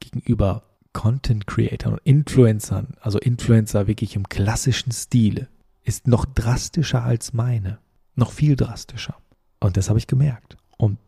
gegenüber 0.00 0.64
Content 0.92 1.46
Creatern 1.46 1.92
und 1.92 2.00
Influencern, 2.02 2.94
also 3.00 3.20
Influencer 3.20 3.86
wirklich 3.86 4.16
im 4.16 4.28
klassischen 4.28 4.90
Stile, 4.90 5.46
ist 5.84 6.08
noch 6.08 6.24
drastischer 6.24 7.04
als 7.04 7.32
meine. 7.32 7.78
Noch 8.16 8.32
viel 8.32 8.56
drastischer. 8.56 9.14
Und 9.60 9.76
das 9.76 9.88
habe 9.90 10.00
ich 10.00 10.08
gemerkt. 10.08 10.56
Und 10.76 10.98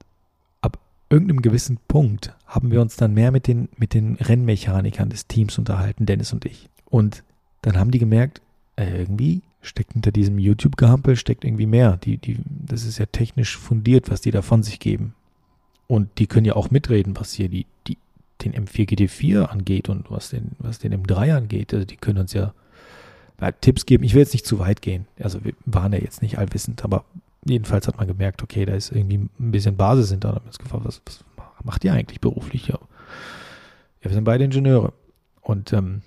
irgendeinem 1.10 1.42
gewissen 1.42 1.78
Punkt 1.88 2.34
haben 2.46 2.70
wir 2.70 2.80
uns 2.80 2.96
dann 2.96 3.12
mehr 3.12 3.32
mit 3.32 3.46
den, 3.46 3.68
mit 3.76 3.94
den 3.94 4.14
Rennmechanikern 4.14 5.10
des 5.10 5.26
Teams 5.26 5.58
unterhalten, 5.58 6.06
Dennis 6.06 6.32
und 6.32 6.44
ich. 6.44 6.70
Und 6.86 7.24
dann 7.62 7.76
haben 7.76 7.90
die 7.90 7.98
gemerkt, 7.98 8.40
äh, 8.76 9.00
irgendwie 9.00 9.42
steckt 9.60 9.92
hinter 9.92 10.12
diesem 10.12 10.38
YouTube-Gehampel 10.38 11.16
steckt 11.16 11.44
irgendwie 11.44 11.66
mehr. 11.66 11.98
Die, 11.98 12.16
die, 12.16 12.38
das 12.46 12.84
ist 12.84 12.98
ja 12.98 13.06
technisch 13.06 13.58
fundiert, 13.58 14.10
was 14.10 14.20
die 14.22 14.30
da 14.30 14.40
von 14.40 14.62
sich 14.62 14.78
geben. 14.78 15.14
Und 15.86 16.18
die 16.18 16.26
können 16.26 16.46
ja 16.46 16.54
auch 16.54 16.70
mitreden, 16.70 17.16
was 17.18 17.32
hier 17.32 17.48
die, 17.48 17.66
die, 17.86 17.98
den 18.42 18.54
M4 18.54 18.88
GT4 18.88 19.42
angeht 19.42 19.88
und 19.88 20.10
was 20.10 20.30
den, 20.30 20.52
was 20.58 20.78
den 20.78 20.94
M3 20.94 21.36
angeht. 21.36 21.74
Also 21.74 21.84
die 21.84 21.96
können 21.96 22.18
uns 22.18 22.32
ja 22.32 22.54
Tipps 23.60 23.86
geben. 23.86 24.04
Ich 24.04 24.14
will 24.14 24.20
jetzt 24.20 24.32
nicht 24.32 24.46
zu 24.46 24.58
weit 24.58 24.82
gehen. 24.82 25.06
Also 25.18 25.44
wir 25.44 25.54
waren 25.66 25.92
ja 25.92 25.98
jetzt 25.98 26.22
nicht 26.22 26.38
allwissend, 26.38 26.84
aber 26.84 27.04
jedenfalls 27.44 27.88
hat 27.88 27.98
man 27.98 28.06
gemerkt, 28.06 28.42
okay, 28.42 28.64
da 28.64 28.74
ist 28.74 28.92
irgendwie 28.92 29.18
ein 29.18 29.50
bisschen 29.50 29.76
Basis 29.76 30.10
hinter. 30.10 30.28
Da 30.28 30.34
haben 30.36 30.46
uns 30.46 30.58
gefragt, 30.58 30.84
was, 30.84 31.02
was 31.06 31.24
macht 31.64 31.84
ihr 31.84 31.92
eigentlich 31.92 32.20
beruflich? 32.20 32.68
Ja, 32.68 32.78
wir 34.00 34.10
sind 34.12 34.24
beide 34.24 34.44
Ingenieure. 34.44 34.92
Und 35.40 35.72
ähm, 35.72 36.02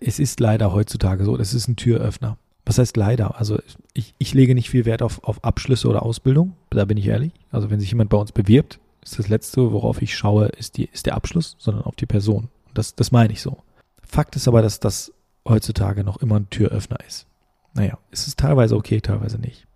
es 0.00 0.18
ist 0.18 0.40
leider 0.40 0.72
heutzutage 0.72 1.24
so, 1.24 1.36
das 1.36 1.54
ist 1.54 1.68
ein 1.68 1.76
Türöffner. 1.76 2.38
Was 2.64 2.78
heißt 2.78 2.96
leider? 2.96 3.38
Also 3.38 3.58
ich, 3.92 4.14
ich 4.18 4.34
lege 4.34 4.54
nicht 4.54 4.70
viel 4.70 4.84
Wert 4.84 5.02
auf, 5.02 5.24
auf 5.24 5.42
Abschlüsse 5.44 5.88
oder 5.88 6.02
Ausbildung, 6.02 6.54
da 6.70 6.84
bin 6.84 6.96
ich 6.96 7.06
ehrlich. 7.06 7.32
Also 7.50 7.70
wenn 7.70 7.80
sich 7.80 7.90
jemand 7.90 8.10
bei 8.10 8.16
uns 8.16 8.32
bewirbt, 8.32 8.78
ist 9.02 9.18
das 9.18 9.28
Letzte, 9.28 9.72
worauf 9.72 10.00
ich 10.00 10.16
schaue, 10.16 10.46
ist, 10.46 10.76
die, 10.76 10.88
ist 10.92 11.06
der 11.06 11.16
Abschluss, 11.16 11.56
sondern 11.58 11.82
auf 11.82 11.96
die 11.96 12.06
Person. 12.06 12.48
Und 12.68 12.78
das, 12.78 12.94
das 12.94 13.10
meine 13.10 13.32
ich 13.32 13.42
so. 13.42 13.58
Fakt 14.04 14.36
ist 14.36 14.46
aber, 14.46 14.62
dass 14.62 14.78
das 14.78 15.12
heutzutage 15.46 16.04
noch 16.04 16.18
immer 16.18 16.36
ein 16.36 16.50
Türöffner 16.50 16.98
ist. 17.06 17.26
Naja, 17.74 17.98
es 18.10 18.28
ist 18.28 18.38
teilweise 18.38 18.76
okay, 18.76 19.00
teilweise 19.00 19.38
nicht. 19.38 19.66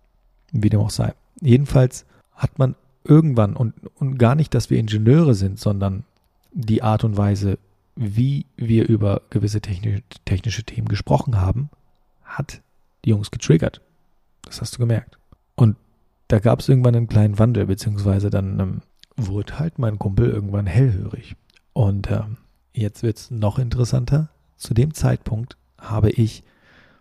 Wie 0.63 0.69
dem 0.69 0.79
auch 0.79 0.89
sei. 0.89 1.13
Jedenfalls 1.41 2.05
hat 2.33 2.57
man 2.59 2.75
irgendwann, 3.03 3.55
und, 3.55 3.73
und 3.95 4.17
gar 4.17 4.35
nicht, 4.35 4.53
dass 4.53 4.69
wir 4.69 4.79
Ingenieure 4.79 5.33
sind, 5.33 5.59
sondern 5.59 6.03
die 6.51 6.83
Art 6.83 7.03
und 7.03 7.17
Weise, 7.17 7.57
wie 7.95 8.45
wir 8.55 8.87
über 8.87 9.21
gewisse 9.29 9.61
technische, 9.61 10.03
technische 10.25 10.63
Themen 10.63 10.87
gesprochen 10.87 11.39
haben, 11.39 11.69
hat 12.23 12.61
die 13.05 13.11
Jungs 13.11 13.31
getriggert. 13.31 13.81
Das 14.43 14.61
hast 14.61 14.75
du 14.75 14.79
gemerkt. 14.79 15.17
Und 15.55 15.75
da 16.27 16.39
gab 16.39 16.59
es 16.59 16.69
irgendwann 16.69 16.95
einen 16.95 17.07
kleinen 17.07 17.39
Wandel, 17.39 17.67
beziehungsweise 17.67 18.29
dann 18.29 18.59
ähm, 18.59 18.81
wurde 19.15 19.59
halt 19.59 19.79
mein 19.79 19.99
Kumpel 19.99 20.29
irgendwann 20.29 20.67
hellhörig. 20.67 21.35
Und 21.73 22.09
ähm, 22.11 22.37
jetzt 22.73 23.03
wird 23.03 23.17
es 23.17 23.31
noch 23.31 23.59
interessanter. 23.59 24.29
Zu 24.57 24.73
dem 24.73 24.93
Zeitpunkt 24.93 25.57
habe 25.79 26.09
ich 26.09 26.43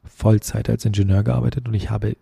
Vollzeit 0.04 0.68
als 0.70 0.84
Ingenieur 0.84 1.24
gearbeitet 1.24 1.66
und 1.66 1.74
ich 1.74 1.90
habe 1.90 2.16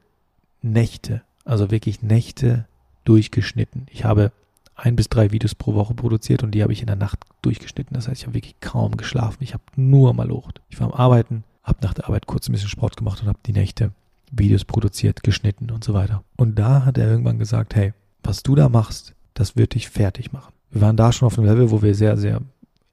Nächte, 0.64 1.22
also 1.44 1.70
wirklich 1.70 2.03
Nächte 2.03 2.66
durchgeschnitten. 3.05 3.87
Ich 3.90 4.05
habe 4.05 4.33
ein 4.74 4.96
bis 4.96 5.09
drei 5.09 5.31
Videos 5.31 5.55
pro 5.55 5.74
Woche 5.74 5.94
produziert 5.94 6.42
und 6.42 6.53
die 6.53 6.62
habe 6.62 6.72
ich 6.72 6.81
in 6.81 6.87
der 6.87 6.96
Nacht 6.96 7.20
durchgeschnitten. 7.42 7.94
Das 7.94 8.09
heißt, 8.09 8.22
ich 8.22 8.27
habe 8.27 8.35
wirklich 8.35 8.59
kaum 8.61 8.96
geschlafen. 8.96 9.38
Ich 9.40 9.55
habe 9.55 9.62
nur 9.77 10.14
malocht. 10.14 10.61
Ich 10.68 10.81
war 10.81 10.88
am 10.88 10.98
Arbeiten, 10.98 11.44
habe 11.62 11.79
nach 11.83 11.94
der 11.94 12.07
Arbeit 12.07 12.27
kurz 12.27 12.48
ein 12.48 12.53
bisschen 12.53 12.70
Sport 12.70 12.96
gemacht 12.96 13.20
und 13.22 13.29
habe 13.29 13.38
die 13.46 13.53
Nächte 13.53 13.92
Videos 14.33 14.64
produziert, 14.64 15.22
geschnitten 15.22 15.70
und 15.70 15.85
so 15.85 15.94
weiter. 15.94 16.24
Und 16.37 16.59
da 16.59 16.85
hat 16.85 16.98
er 16.98 17.09
irgendwann 17.09 17.38
gesagt, 17.38 17.74
hey, 17.77 17.92
was 18.22 18.42
du 18.42 18.55
da 18.55 18.68
machst, 18.68 19.14
das 19.35 19.57
wird 19.57 19.74
dich 19.74 19.88
fertig 19.88 20.33
machen. 20.33 20.53
Wir 20.70 20.81
waren 20.81 20.96
da 20.96 21.12
schon 21.12 21.27
auf 21.27 21.38
einem 21.38 21.46
Level, 21.46 21.70
wo 21.70 21.83
wir 21.83 21.94
sehr, 21.94 22.16
sehr 22.16 22.40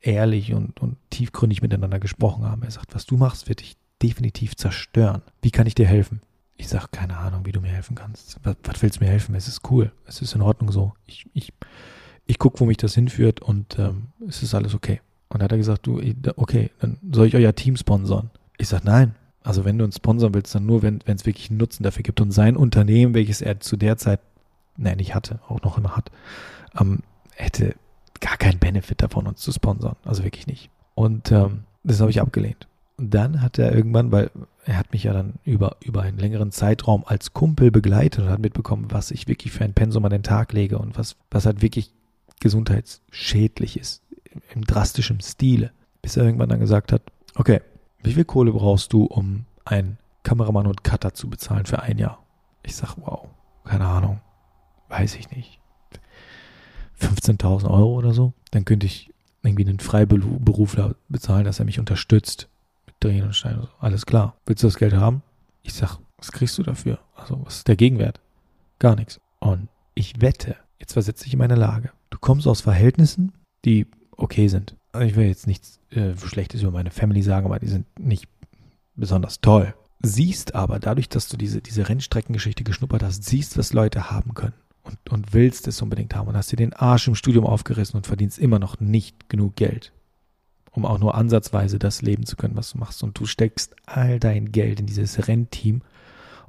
ehrlich 0.01 0.53
und, 0.53 0.79
und 0.81 0.97
tiefgründig 1.10 1.62
miteinander 1.62 1.99
gesprochen 1.99 2.43
haben. 2.43 2.63
Er 2.63 2.71
sagt, 2.71 2.93
was 2.93 3.05
du 3.05 3.17
machst, 3.17 3.47
wird 3.47 3.62
dich 3.62 3.77
definitiv 4.03 4.55
zerstören. 4.55 5.21
Wie 5.41 5.51
kann 5.51 5.67
ich 5.67 5.75
dir 5.75 5.88
helfen? 5.88 6.21
Ich 6.62 6.67
sage, 6.67 6.89
keine 6.91 7.17
Ahnung, 7.17 7.47
wie 7.47 7.52
du 7.52 7.60
mir 7.60 7.71
helfen 7.71 7.95
kannst. 7.95 8.38
Was, 8.43 8.56
was 8.63 8.82
willst 8.84 9.00
du 9.00 9.04
mir 9.04 9.10
helfen? 9.10 9.34
Es 9.34 9.47
ist 9.47 9.71
cool. 9.71 9.91
Es 10.06 10.21
ist 10.21 10.36
in 10.36 10.43
Ordnung 10.43 10.71
so. 10.71 10.93
Ich, 11.08 11.26
ich, 11.34 11.52
ich 12.28 12.38
gucke, 12.38 12.60
wo 12.60 12.65
mich 12.65 12.78
das 12.78 12.93
hinführt 12.93 13.41
und 13.41 13.80
ähm, 13.80 14.10
es 14.28 14.43
ist 14.43 14.54
alles 14.54 14.76
okay. 14.76 15.02
Und 15.30 15.39
dann 15.39 15.45
hat 15.45 15.54
er 15.54 15.58
gesagt, 15.58 15.88
du, 15.88 16.00
okay, 16.36 16.69
dann 16.78 17.00
soll 17.12 17.26
ich 17.26 17.36
euer 17.36 17.56
Team 17.56 17.78
sponsern. 17.78 18.30
Ich 18.60 18.67
sage, 18.67 18.86
nein. 18.86 19.15
Also 19.41 19.65
wenn 19.65 19.80
du 19.80 19.86
uns 19.86 19.95
sponsern 19.95 20.36
willst, 20.36 20.54
dann 20.54 20.67
nur, 20.67 20.84
wenn 20.84 21.02
es 21.08 21.26
wirklich 21.26 21.50
einen 21.50 21.58
Nutzen 21.58 21.82
dafür 21.82 22.04
gibt. 22.04 22.21
Und 22.21 22.30
sein 22.30 22.56
Unternehmen, 22.56 23.15
welches 23.15 23.41
er 23.41 23.60
zu 23.60 23.76
der 23.76 23.97
Zeit, 23.97 24.19
nein, 24.78 24.97
nicht 24.97 25.15
hatte, 25.15 25.39
auch 25.47 25.63
noch 25.63 25.80
immer 25.80 25.97
hat, 25.97 26.12
ähm, 26.80 27.00
hätte 27.34 27.74
gar 28.19 28.38
keinen 28.38 28.60
Benefit 28.60 29.02
davon, 29.02 29.26
uns 29.26 29.41
zu 29.41 29.52
sponsern. 29.52 29.95
Also 30.06 30.24
wirklich 30.24 30.45
nicht. 30.45 30.69
Und 30.93 31.32
ähm, 31.32 31.63
das 31.84 32.02
habe 32.02 32.12
ich 32.12 32.21
abgelehnt. 32.21 32.67
Und 33.01 33.15
dann 33.15 33.41
hat 33.41 33.57
er 33.57 33.73
irgendwann, 33.73 34.11
weil 34.11 34.29
er 34.63 34.77
hat 34.77 34.93
mich 34.93 35.05
ja 35.05 35.11
dann 35.11 35.33
über, 35.43 35.77
über 35.79 36.03
einen 36.03 36.19
längeren 36.19 36.51
Zeitraum 36.51 37.03
als 37.03 37.33
Kumpel 37.33 37.71
begleitet 37.71 38.23
und 38.23 38.29
hat 38.29 38.37
mitbekommen, 38.37 38.89
was 38.91 39.09
ich 39.09 39.27
wirklich 39.27 39.51
für 39.51 39.63
ein 39.63 39.73
Pensum 39.73 40.05
an 40.05 40.11
den 40.11 40.21
Tag 40.21 40.53
lege 40.53 40.77
und 40.77 40.99
was, 40.99 41.15
was 41.31 41.47
halt 41.47 41.63
wirklich 41.63 41.91
gesundheitsschädlich 42.41 43.79
ist, 43.79 44.03
im 44.53 44.61
drastischen 44.65 45.19
Stile. 45.19 45.71
Bis 46.03 46.15
er 46.15 46.25
irgendwann 46.25 46.49
dann 46.49 46.59
gesagt 46.59 46.91
hat, 46.91 47.01
okay, 47.33 47.61
wie 48.03 48.13
viel 48.13 48.23
Kohle 48.23 48.51
brauchst 48.51 48.93
du, 48.93 49.05
um 49.05 49.45
einen 49.65 49.97
Kameramann 50.21 50.67
und 50.67 50.83
Cutter 50.83 51.15
zu 51.15 51.27
bezahlen 51.27 51.65
für 51.65 51.81
ein 51.81 51.97
Jahr? 51.97 52.23
Ich 52.61 52.75
sag, 52.75 52.97
wow, 52.97 53.29
keine 53.63 53.87
Ahnung, 53.87 54.21
weiß 54.89 55.15
ich 55.15 55.31
nicht. 55.31 55.59
15.000 56.99 57.67
Euro 57.67 57.95
oder 57.95 58.13
so? 58.13 58.33
Dann 58.51 58.63
könnte 58.63 58.85
ich 58.85 59.11
irgendwie 59.41 59.67
einen 59.67 59.79
Freiberufler 59.79 60.93
bezahlen, 61.09 61.45
dass 61.45 61.57
er 61.57 61.65
mich 61.65 61.79
unterstützt 61.79 62.47
Drehen 63.01 63.25
und 63.25 63.35
Schneiden. 63.35 63.67
Alles 63.79 64.05
klar. 64.05 64.37
Willst 64.45 64.63
du 64.63 64.67
das 64.67 64.77
Geld 64.77 64.93
haben? 64.93 65.21
Ich 65.63 65.73
sag, 65.73 65.97
was 66.17 66.31
kriegst 66.31 66.57
du 66.57 66.63
dafür? 66.63 66.99
Also, 67.15 67.41
was 67.43 67.57
ist 67.57 67.67
der 67.67 67.75
Gegenwert? 67.75 68.21
Gar 68.79 68.95
nichts. 68.95 69.19
Und 69.39 69.67
ich 69.95 70.21
wette, 70.21 70.55
jetzt 70.79 70.93
versetze 70.93 71.25
ich 71.27 71.33
in 71.33 71.39
meine 71.39 71.55
Lage. 71.55 71.91
Du 72.09 72.17
kommst 72.19 72.47
aus 72.47 72.61
Verhältnissen, 72.61 73.33
die 73.65 73.87
okay 74.15 74.47
sind. 74.47 74.75
Also 74.91 75.07
ich 75.07 75.15
will 75.15 75.25
jetzt 75.25 75.47
nichts 75.47 75.79
äh, 75.89 76.15
Schlechtes 76.17 76.61
über 76.61 76.71
meine 76.71 76.91
Family 76.91 77.21
sagen, 77.21 77.45
aber 77.45 77.59
die 77.59 77.67
sind 77.67 77.85
nicht 77.99 78.27
besonders 78.95 79.41
toll. 79.41 79.73
Siehst 80.03 80.55
aber, 80.55 80.79
dadurch, 80.79 81.09
dass 81.09 81.27
du 81.27 81.37
diese, 81.37 81.61
diese 81.61 81.87
Rennstreckengeschichte 81.87 82.63
geschnuppert 82.63 83.03
hast, 83.03 83.23
siehst, 83.23 83.57
was 83.57 83.73
Leute 83.73 84.09
haben 84.09 84.33
können 84.33 84.53
und, 84.83 84.97
und 85.09 85.33
willst 85.33 85.67
es 85.67 85.81
unbedingt 85.81 86.15
haben 86.15 86.27
und 86.27 86.35
hast 86.35 86.51
dir 86.51 86.57
den 86.57 86.73
Arsch 86.73 87.07
im 87.07 87.15
Studium 87.15 87.45
aufgerissen 87.45 87.97
und 87.97 88.07
verdienst 88.07 88.39
immer 88.39 88.59
noch 88.59 88.79
nicht 88.79 89.29
genug 89.29 89.55
Geld, 89.55 89.93
um 90.71 90.86
auch 90.86 90.99
nur 90.99 91.15
ansatzweise 91.15 91.79
das 91.79 92.01
leben 92.01 92.25
zu 92.25 92.36
können, 92.36 92.55
was 92.55 92.71
du 92.71 92.77
machst. 92.77 93.03
Und 93.03 93.19
du 93.19 93.25
steckst 93.25 93.75
all 93.86 94.19
dein 94.19 94.51
Geld 94.51 94.79
in 94.79 94.86
dieses 94.86 95.27
Rennteam 95.27 95.81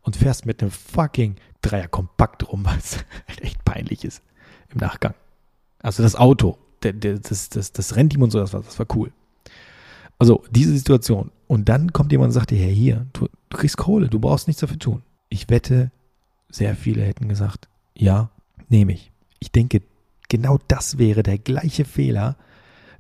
und 0.03 0.17
fährst 0.17 0.47
mit 0.47 0.63
einem 0.63 0.71
fucking 0.71 1.37
Dreier 1.61 1.89
kompakt 1.89 2.49
rum, 2.49 2.65
was 2.65 3.05
halt 3.29 3.41
echt 3.43 3.65
peinlich 3.65 4.05
ist 4.05 4.23
im 4.73 4.79
Nachgang. 4.79 5.15
Also 5.83 6.03
das 6.03 6.15
Auto, 6.15 6.59
das, 6.81 7.49
das, 7.49 7.73
das 7.73 7.97
Rennteam 7.97 8.23
und 8.23 8.31
so, 8.31 8.39
das 8.39 8.53
war, 8.53 8.63
das 8.63 8.79
war 8.79 8.87
cool. 8.95 9.13
Also 10.19 10.45
diese 10.51 10.77
Situation. 10.77 11.33
Und 11.49 11.69
dann 11.69 11.93
kommt 11.93 12.13
jemand 12.13 12.29
und 12.29 12.33
sagt 12.33 12.51
dir, 12.51 12.59
hey, 12.59 12.75
hier, 12.75 13.07
du, 13.13 13.29
du 13.49 13.57
kriegst 13.57 13.77
Kohle, 13.77 14.09
du 14.09 14.21
brauchst 14.21 14.47
nichts 14.47 14.61
dafür 14.61 14.79
tun. 14.79 15.03
Ich 15.29 15.51
wette, 15.51 15.91
sehr 16.49 16.77
viele 16.77 17.03
hätten 17.03 17.29
gesagt, 17.29 17.69
ja, 17.95 18.31
nehme 18.69 18.93
ich. 18.93 19.11
Ich 19.41 19.51
denke, 19.51 19.83
genau 20.29 20.59
das 20.69 20.99
wäre 20.99 21.23
der 21.23 21.39
gleiche 21.39 21.85
Fehler, 21.85 22.37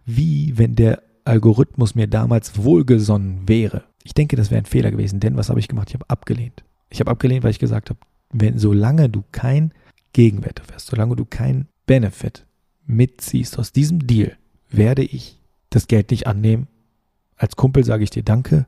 wie 0.05 0.59
wenn 0.59 0.75
der 0.75 1.03
Algorithmus 1.25 1.95
mir 1.95 2.07
damals 2.07 2.57
wohlgesonnen 2.57 3.49
wäre. 3.49 3.85
Ich 4.03 4.15
denke, 4.15 4.37
das 4.37 4.51
wäre 4.51 4.61
ein 4.61 4.67
Fehler 4.67 4.91
gewesen, 4.91 5.21
denn 5.21 5.37
was 5.37 5.49
habe 5.49 5.61
ich 5.61 5.69
gemacht? 5.69 5.89
Ich 5.89 5.95
habe 5.95 6.09
abgelehnt. 6.09 6.65
Ich 6.91 7.01
habe 7.01 7.11
abgelehnt, 7.11 7.45
weil 7.45 7.51
ich 7.51 7.59
gesagt 7.59 7.91
habe, 7.91 8.01
wenn 8.31 8.59
solange 8.59 9.09
du 9.09 9.23
kein 9.33 9.73
Gegenwert 10.13 10.59
erfährst, 10.59 10.89
solange 10.89 11.17
du 11.17 11.25
kein 11.25 11.69
Benefit 11.87 12.45
mitziehst 12.87 13.59
aus 13.59 13.73
diesem 13.73 14.07
Deal, 14.07 14.37
werde 14.71 15.03
ich 15.03 15.39
das 15.71 15.87
Geld 15.87 16.11
nicht 16.11 16.27
annehmen. 16.27 16.67
Als 17.37 17.57
Kumpel 17.57 17.85
sage 17.85 18.05
ich 18.05 18.11
dir 18.11 18.23
Danke, 18.23 18.67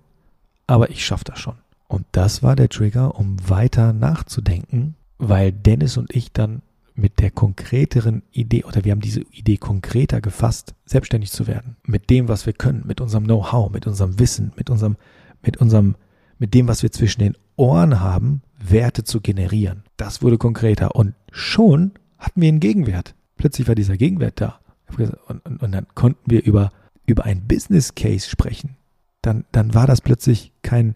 aber 0.67 0.90
ich 0.90 1.05
schaffe 1.05 1.25
das 1.25 1.38
schon. 1.38 1.57
Und 1.88 2.07
das 2.12 2.43
war 2.43 2.57
der 2.57 2.69
Trigger, 2.69 3.19
um 3.19 3.37
weiter 3.49 3.93
nachzudenken 3.93 4.95
weil 5.19 5.53
Dennis 5.53 5.97
und 5.97 6.14
ich 6.14 6.33
dann 6.33 6.62
mit 6.95 7.21
der 7.21 7.31
konkreteren 7.31 8.23
Idee 8.31 8.65
oder 8.65 8.85
wir 8.85 8.93
haben 8.93 9.01
diese 9.01 9.23
Idee 9.33 9.57
konkreter 9.57 10.21
gefasst, 10.21 10.75
selbstständig 10.87 11.33
zu 11.33 11.47
werden. 11.47 11.77
Mit 11.85 12.09
dem, 12.09 12.29
was 12.29 12.47
wir 12.47 12.53
können, 12.53 12.85
mit 12.87 13.01
unserem 13.01 13.25
Know-how, 13.25 13.71
mit 13.71 13.87
unserem 13.87 14.19
Wissen, 14.19 14.53
mit 14.57 14.71
unserem, 14.71 14.97
mit 15.43 15.57
unserem, 15.57 15.97
mit 16.39 16.55
dem, 16.55 16.69
was 16.69 16.83
wir 16.83 16.93
zwischen 16.93 17.21
den 17.21 17.37
Ohren 17.57 18.01
haben, 18.01 18.43
Werte 18.59 19.05
zu 19.05 19.21
generieren. 19.21 19.83
Das 19.97 20.23
wurde 20.23 20.39
konkreter 20.39 20.95
und 20.95 21.15
schon 21.33 21.93
hatten 22.19 22.41
wir 22.41 22.49
einen 22.49 22.61
Gegenwert. 22.61 23.15
Plötzlich 23.37 23.67
war 23.67 23.75
dieser 23.75 23.97
Gegenwert 23.97 24.41
da. 24.41 24.61
Und, 24.97 25.45
und, 25.45 25.63
und 25.63 25.73
dann 25.73 25.87
konnten 25.95 26.31
wir 26.31 26.45
über, 26.45 26.73
über 27.07 27.25
ein 27.25 27.47
Business 27.47 27.95
Case 27.95 28.29
sprechen. 28.29 28.77
Dann, 29.21 29.45
dann 29.53 29.75
war 29.75 29.87
das 29.87 30.01
plötzlich 30.01 30.53
kein, 30.63 30.95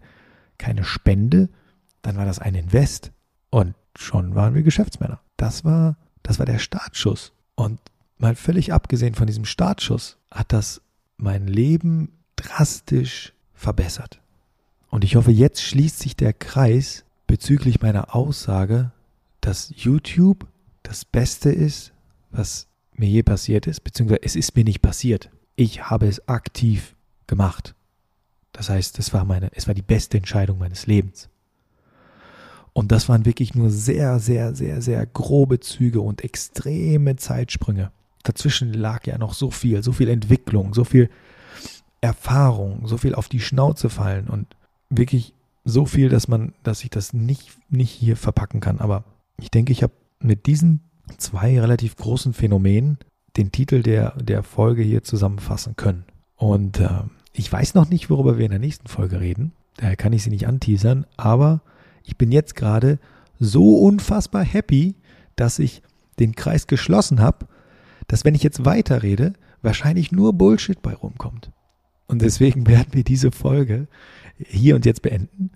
keine 0.57 0.83
Spende, 0.83 1.49
dann 2.01 2.15
war 2.15 2.25
das 2.25 2.39
ein 2.39 2.55
Invest. 2.55 3.11
Und 3.49 3.75
schon 3.99 4.35
waren 4.35 4.55
wir 4.55 4.63
Geschäftsmänner. 4.63 5.19
Das 5.37 5.65
war, 5.65 5.97
das 6.23 6.39
war 6.39 6.45
der 6.45 6.59
Startschuss. 6.59 7.33
Und 7.55 7.79
mal 8.17 8.35
völlig 8.35 8.73
abgesehen 8.73 9.15
von 9.15 9.27
diesem 9.27 9.45
Startschuss 9.45 10.17
hat 10.31 10.53
das 10.53 10.81
mein 11.17 11.47
Leben 11.47 12.13
drastisch 12.35 13.33
verbessert. 13.53 14.21
Und 14.89 15.03
ich 15.03 15.15
hoffe, 15.15 15.31
jetzt 15.31 15.61
schließt 15.61 15.99
sich 15.99 16.15
der 16.15 16.33
Kreis 16.33 17.03
bezüglich 17.27 17.81
meiner 17.81 18.15
Aussage, 18.15 18.91
dass 19.41 19.71
YouTube 19.75 20.47
das 20.83 21.05
Beste 21.05 21.49
ist, 21.49 21.93
was 22.31 22.67
mir 22.93 23.07
je 23.07 23.23
passiert 23.23 23.67
ist, 23.67 23.81
beziehungsweise 23.81 24.23
es 24.23 24.35
ist 24.35 24.55
mir 24.55 24.63
nicht 24.63 24.81
passiert. 24.81 25.29
Ich 25.55 25.89
habe 25.89 26.07
es 26.07 26.27
aktiv 26.27 26.95
gemacht. 27.27 27.75
Das 28.51 28.69
heißt, 28.69 28.97
es 28.99 29.13
war 29.13 29.25
meine, 29.25 29.51
es 29.53 29.67
war 29.67 29.73
die 29.73 29.81
beste 29.81 30.17
Entscheidung 30.17 30.57
meines 30.57 30.87
Lebens. 30.87 31.29
Und 32.79 32.93
das 32.93 33.09
waren 33.09 33.25
wirklich 33.25 33.55
nur 33.55 33.71
sehr, 33.71 34.19
sehr, 34.19 34.55
sehr, 34.55 34.81
sehr 34.81 35.05
grobe 35.05 35.59
Züge 35.59 35.99
und 35.99 36.23
extreme 36.23 37.17
Zeitsprünge. 37.17 37.91
Dazwischen 38.23 38.71
lag 38.71 39.05
ja 39.05 39.17
noch 39.17 39.33
so 39.33 39.51
viel, 39.51 39.83
so 39.83 39.91
viel 39.91 40.07
Entwicklung, 40.07 40.73
so 40.73 40.85
viel 40.85 41.09
Erfahrung, 41.99 42.87
so 42.87 42.95
viel 42.95 43.15
auf 43.15 43.27
die 43.27 43.41
Schnauze 43.41 43.89
fallen 43.89 44.29
und 44.29 44.55
wirklich 44.89 45.33
so 45.65 45.85
viel, 45.85 46.07
dass 46.07 46.29
man, 46.29 46.53
dass 46.63 46.81
ich 46.85 46.89
das 46.89 47.11
nicht, 47.11 47.49
nicht 47.69 47.91
hier 47.91 48.15
verpacken 48.15 48.61
kann. 48.61 48.79
Aber 48.79 49.03
ich 49.37 49.51
denke, 49.51 49.73
ich 49.73 49.83
habe 49.83 49.91
mit 50.21 50.45
diesen 50.45 50.79
zwei 51.17 51.59
relativ 51.59 51.97
großen 51.97 52.31
Phänomenen 52.31 52.97
den 53.35 53.51
Titel 53.51 53.83
der, 53.83 54.11
der 54.15 54.41
Folge 54.41 54.83
hier 54.83 55.03
zusammenfassen 55.03 55.75
können. 55.75 56.05
Und 56.37 56.79
äh, 56.79 57.01
ich 57.33 57.51
weiß 57.51 57.73
noch 57.73 57.89
nicht, 57.89 58.09
worüber 58.09 58.37
wir 58.37 58.45
in 58.45 58.51
der 58.51 58.59
nächsten 58.59 58.87
Folge 58.87 59.19
reden. 59.19 59.51
Daher 59.75 59.97
kann 59.97 60.13
ich 60.13 60.23
sie 60.23 60.29
nicht 60.29 60.47
anteasern. 60.47 61.05
Aber 61.17 61.59
ich 62.03 62.17
bin 62.17 62.31
jetzt 62.31 62.55
gerade 62.55 62.99
so 63.39 63.77
unfassbar 63.77 64.43
happy, 64.43 64.95
dass 65.35 65.59
ich 65.59 65.81
den 66.19 66.35
Kreis 66.35 66.67
geschlossen 66.67 67.21
habe, 67.21 67.47
dass 68.07 68.25
wenn 68.25 68.35
ich 68.35 68.43
jetzt 68.43 68.65
weiterrede, 68.65 69.33
wahrscheinlich 69.61 70.11
nur 70.11 70.33
Bullshit 70.33 70.81
bei 70.81 70.93
rumkommt. 70.93 71.51
Und 72.07 72.21
deswegen 72.21 72.67
werden 72.67 72.93
wir 72.93 73.03
diese 73.03 73.31
Folge 73.31 73.87
hier 74.37 74.75
und 74.75 74.85
jetzt 74.85 75.01
beenden. 75.01 75.51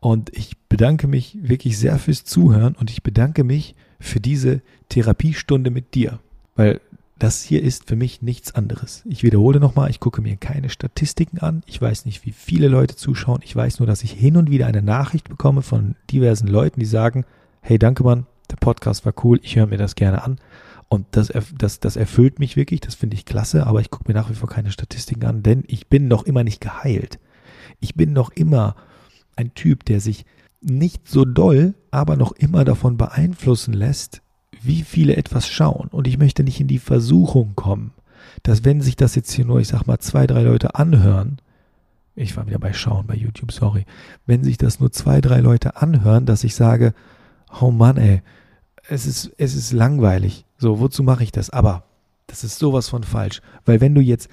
Und 0.00 0.30
ich 0.36 0.56
bedanke 0.68 1.08
mich 1.08 1.38
wirklich 1.40 1.78
sehr 1.78 1.98
fürs 1.98 2.24
Zuhören 2.24 2.74
und 2.76 2.90
ich 2.90 3.02
bedanke 3.02 3.44
mich 3.44 3.74
für 4.00 4.20
diese 4.20 4.62
Therapiestunde 4.88 5.70
mit 5.70 5.94
dir. 5.94 6.20
Weil 6.54 6.80
das 7.18 7.42
hier 7.42 7.62
ist 7.62 7.88
für 7.88 7.96
mich 7.96 8.22
nichts 8.22 8.54
anderes. 8.54 9.02
Ich 9.04 9.22
wiederhole 9.22 9.60
nochmal, 9.60 9.90
ich 9.90 10.00
gucke 10.00 10.22
mir 10.22 10.36
keine 10.36 10.68
Statistiken 10.68 11.38
an. 11.38 11.62
Ich 11.66 11.80
weiß 11.80 12.04
nicht, 12.04 12.24
wie 12.24 12.32
viele 12.32 12.68
Leute 12.68 12.96
zuschauen. 12.96 13.40
Ich 13.44 13.54
weiß 13.54 13.80
nur, 13.80 13.86
dass 13.86 14.04
ich 14.04 14.12
hin 14.12 14.36
und 14.36 14.50
wieder 14.50 14.66
eine 14.66 14.82
Nachricht 14.82 15.28
bekomme 15.28 15.62
von 15.62 15.96
diversen 16.10 16.46
Leuten, 16.46 16.80
die 16.80 16.86
sagen, 16.86 17.24
hey, 17.60 17.78
danke 17.78 18.04
Mann, 18.04 18.26
der 18.50 18.56
Podcast 18.56 19.04
war 19.04 19.14
cool, 19.24 19.40
ich 19.42 19.56
höre 19.56 19.66
mir 19.66 19.78
das 19.78 19.94
gerne 19.94 20.22
an. 20.22 20.38
Und 20.88 21.06
das, 21.10 21.32
das, 21.56 21.80
das 21.80 21.96
erfüllt 21.96 22.38
mich 22.38 22.56
wirklich, 22.56 22.80
das 22.80 22.94
finde 22.94 23.14
ich 23.14 23.26
klasse, 23.26 23.66
aber 23.66 23.80
ich 23.80 23.90
gucke 23.90 24.10
mir 24.10 24.14
nach 24.14 24.30
wie 24.30 24.34
vor 24.34 24.48
keine 24.48 24.70
Statistiken 24.70 25.24
an, 25.26 25.42
denn 25.42 25.64
ich 25.66 25.88
bin 25.88 26.08
noch 26.08 26.24
immer 26.24 26.44
nicht 26.44 26.60
geheilt. 26.60 27.18
Ich 27.80 27.94
bin 27.94 28.12
noch 28.12 28.30
immer 28.30 28.74
ein 29.36 29.52
Typ, 29.54 29.84
der 29.84 30.00
sich 30.00 30.24
nicht 30.60 31.06
so 31.06 31.24
doll, 31.24 31.74
aber 31.90 32.16
noch 32.16 32.32
immer 32.32 32.64
davon 32.64 32.96
beeinflussen 32.96 33.74
lässt, 33.74 34.22
wie 34.62 34.82
viele 34.82 35.16
etwas 35.16 35.48
schauen. 35.48 35.88
Und 35.88 36.06
ich 36.06 36.18
möchte 36.18 36.44
nicht 36.44 36.60
in 36.60 36.68
die 36.68 36.78
Versuchung 36.78 37.54
kommen, 37.54 37.92
dass 38.42 38.64
wenn 38.64 38.80
sich 38.80 38.96
das 38.96 39.14
jetzt 39.14 39.32
hier 39.32 39.44
nur, 39.44 39.60
ich 39.60 39.68
sag 39.68 39.86
mal, 39.86 39.98
zwei, 39.98 40.26
drei 40.26 40.42
Leute 40.42 40.74
anhören, 40.74 41.38
ich 42.14 42.36
war 42.36 42.46
wieder 42.46 42.58
bei 42.58 42.72
Schauen 42.72 43.06
bei 43.06 43.14
YouTube, 43.14 43.52
sorry, 43.52 43.84
wenn 44.26 44.42
sich 44.42 44.58
das 44.58 44.80
nur 44.80 44.90
zwei, 44.90 45.20
drei 45.20 45.40
Leute 45.40 45.76
anhören, 45.76 46.26
dass 46.26 46.44
ich 46.44 46.54
sage, 46.54 46.92
oh 47.60 47.70
Mann, 47.70 47.96
ey, 47.96 48.22
es 48.88 49.06
ist, 49.06 49.32
es 49.38 49.54
ist 49.54 49.72
langweilig. 49.72 50.44
So, 50.56 50.80
wozu 50.80 51.02
mache 51.02 51.22
ich 51.22 51.32
das? 51.32 51.50
Aber 51.50 51.84
das 52.26 52.44
ist 52.44 52.58
sowas 52.58 52.88
von 52.88 53.04
falsch. 53.04 53.40
Weil 53.64 53.80
wenn 53.80 53.94
du 53.94 54.00
jetzt 54.00 54.28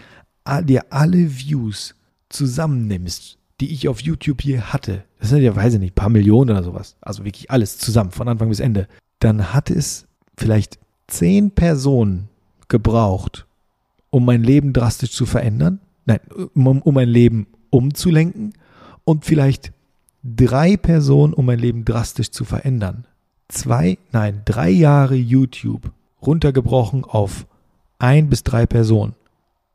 dir 0.63 0.85
alle 0.89 1.38
Views 1.38 1.95
zusammennimmst, 2.29 3.38
die 3.59 3.71
ich 3.71 3.88
auf 3.88 4.01
YouTube 4.01 4.41
hier 4.41 4.73
hatte, 4.73 5.03
das 5.19 5.29
sind 5.29 5.41
ja, 5.41 5.55
weiß 5.55 5.75
ich 5.75 5.79
nicht, 5.79 5.95
paar 5.95 6.09
Millionen 6.09 6.51
oder 6.51 6.63
sowas, 6.63 6.97
also 7.01 7.23
wirklich 7.23 7.51
alles 7.51 7.77
zusammen, 7.77 8.11
von 8.11 8.27
Anfang 8.27 8.49
bis 8.49 8.59
Ende, 8.59 8.88
dann 9.19 9.53
hat 9.53 9.69
es 9.69 10.07
vielleicht 10.37 10.79
zehn 11.07 11.51
Personen 11.51 12.29
gebraucht, 12.67 13.45
um 14.09 14.25
mein 14.25 14.43
Leben 14.43 14.73
drastisch 14.73 15.11
zu 15.11 15.25
verändern, 15.25 15.79
nein, 16.05 16.19
um, 16.53 16.81
um 16.81 16.93
mein 16.93 17.09
Leben 17.09 17.47
umzulenken 17.69 18.53
und 19.03 19.25
vielleicht 19.25 19.71
drei 20.23 20.77
Personen, 20.77 21.33
um 21.33 21.45
mein 21.45 21.59
Leben 21.59 21.85
drastisch 21.85 22.31
zu 22.31 22.43
verändern. 22.45 23.05
Zwei, 23.47 23.97
nein, 24.11 24.41
drei 24.45 24.69
Jahre 24.69 25.15
YouTube 25.15 25.91
runtergebrochen 26.21 27.03
auf 27.03 27.45
ein 27.99 28.29
bis 28.29 28.43
drei 28.43 28.65
Personen. 28.65 29.13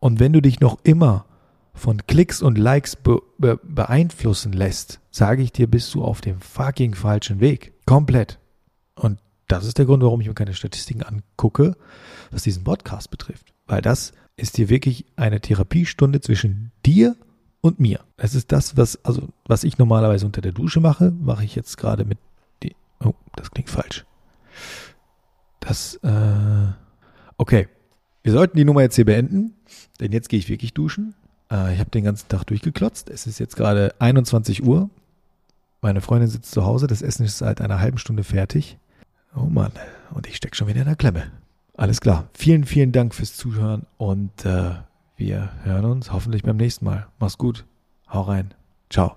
Und 0.01 0.19
wenn 0.19 0.33
du 0.33 0.43
dich 0.43 0.61
noch 0.61 0.79
immer 0.83 1.27
von 1.73 2.07
Klicks 2.07 2.43
und 2.43 2.59
Likes 2.59 2.97
be 2.97 3.23
be 3.39 3.61
beeinflussen 3.63 4.53
lässt, 4.53 5.01
sage 5.11 5.43
ich 5.43 5.53
dir, 5.53 5.69
bist 5.69 5.95
du 5.95 6.03
auf 6.03 6.21
dem 6.21 6.41
fucking 6.41 6.95
falschen 6.95 7.41
Weg. 7.41 7.73
Komplett. 7.87 8.39
Und 8.97 9.19
das 9.51 9.65
ist 9.65 9.79
der 9.79 9.87
Grund, 9.87 10.03
warum 10.03 10.21
ich 10.21 10.29
mir 10.29 10.35
keine 10.35 10.55
Statistiken 10.55 11.03
angucke, 11.03 11.77
was 12.31 12.43
diesen 12.43 12.65
Podcast 12.65 13.11
betrifft. 13.11 13.53
Weil 13.67 13.83
das 13.83 14.13
ist 14.37 14.57
hier 14.57 14.69
wirklich 14.69 15.05
eine 15.17 15.41
Therapiestunde 15.41 16.21
zwischen 16.21 16.73
dir 16.87 17.17
und 17.61 17.81
mir. 17.81 18.01
Es 18.17 18.35
ist 18.35 18.53
das, 18.53 18.77
was, 18.77 19.05
also, 19.05 19.29
was 19.47 19.65
ich 19.65 19.79
normalerweise 19.79 20.27
unter 20.27 20.41
der 20.41 20.53
Dusche 20.53 20.81
mache, 20.81 21.11
mache 21.11 21.45
ich 21.45 21.55
jetzt 21.55 21.77
gerade 21.77 22.05
mit 22.05 22.19
die. 22.63 22.75
Oh, 23.05 23.15
das 23.37 23.51
klingt 23.51 23.71
falsch. 23.71 24.05
Das, 25.61 25.97
äh, 25.97 26.73
okay. 27.37 27.69
Wir 28.23 28.33
sollten 28.33 28.57
die 28.57 28.65
Nummer 28.65 28.83
jetzt 28.83 28.97
hier 28.97 29.07
beenden, 29.07 29.55
denn 29.99 30.13
jetzt 30.13 30.29
gehe 30.29 30.39
ich 30.39 30.49
wirklich 30.49 30.75
duschen. 30.75 31.15
Äh, 31.51 31.75
ich 31.75 31.81
habe 31.81 31.91
den 31.91 32.05
ganzen 32.05 32.29
Tag 32.29 32.45
durchgeklotzt. 32.45 33.11
Es 33.11 33.27
ist 33.27 33.39
jetzt 33.39 33.57
gerade 33.57 33.95
21 33.99 34.63
Uhr. 34.63 34.91
Meine 35.81 36.03
Freundin 36.03 36.29
sitzt 36.29 36.53
zu 36.53 36.65
Hause. 36.65 36.87
Das 36.87 37.03
Essen 37.03 37.25
ist 37.25 37.39
seit 37.39 37.61
einer 37.61 37.81
halben 37.81 37.99
Stunde 37.99 38.25
fertig. 38.25 38.79
Oh 39.35 39.45
Mann, 39.45 39.73
und 40.13 40.27
ich 40.27 40.37
stecke 40.37 40.57
schon 40.57 40.69
wieder 40.69 40.81
in 40.81 40.87
der 40.87 40.97
Klemme. 40.97 41.31
Alles 41.77 42.01
klar. 42.01 42.29
Vielen, 42.35 42.65
vielen 42.65 42.93
Dank 42.93 43.15
fürs 43.15 43.37
Zuhören 43.37 43.87
und 43.97 44.45
äh, 44.45 44.73
wir 45.17 45.51
hören 45.63 45.85
uns 45.85 46.13
hoffentlich 46.13 46.43
beim 46.43 46.57
nächsten 46.57 46.85
Mal. 46.85 47.07
Mach's 47.19 47.39
gut. 47.39 47.65
Hau 48.09 48.23
rein. 48.23 48.55
Ciao. 48.91 49.15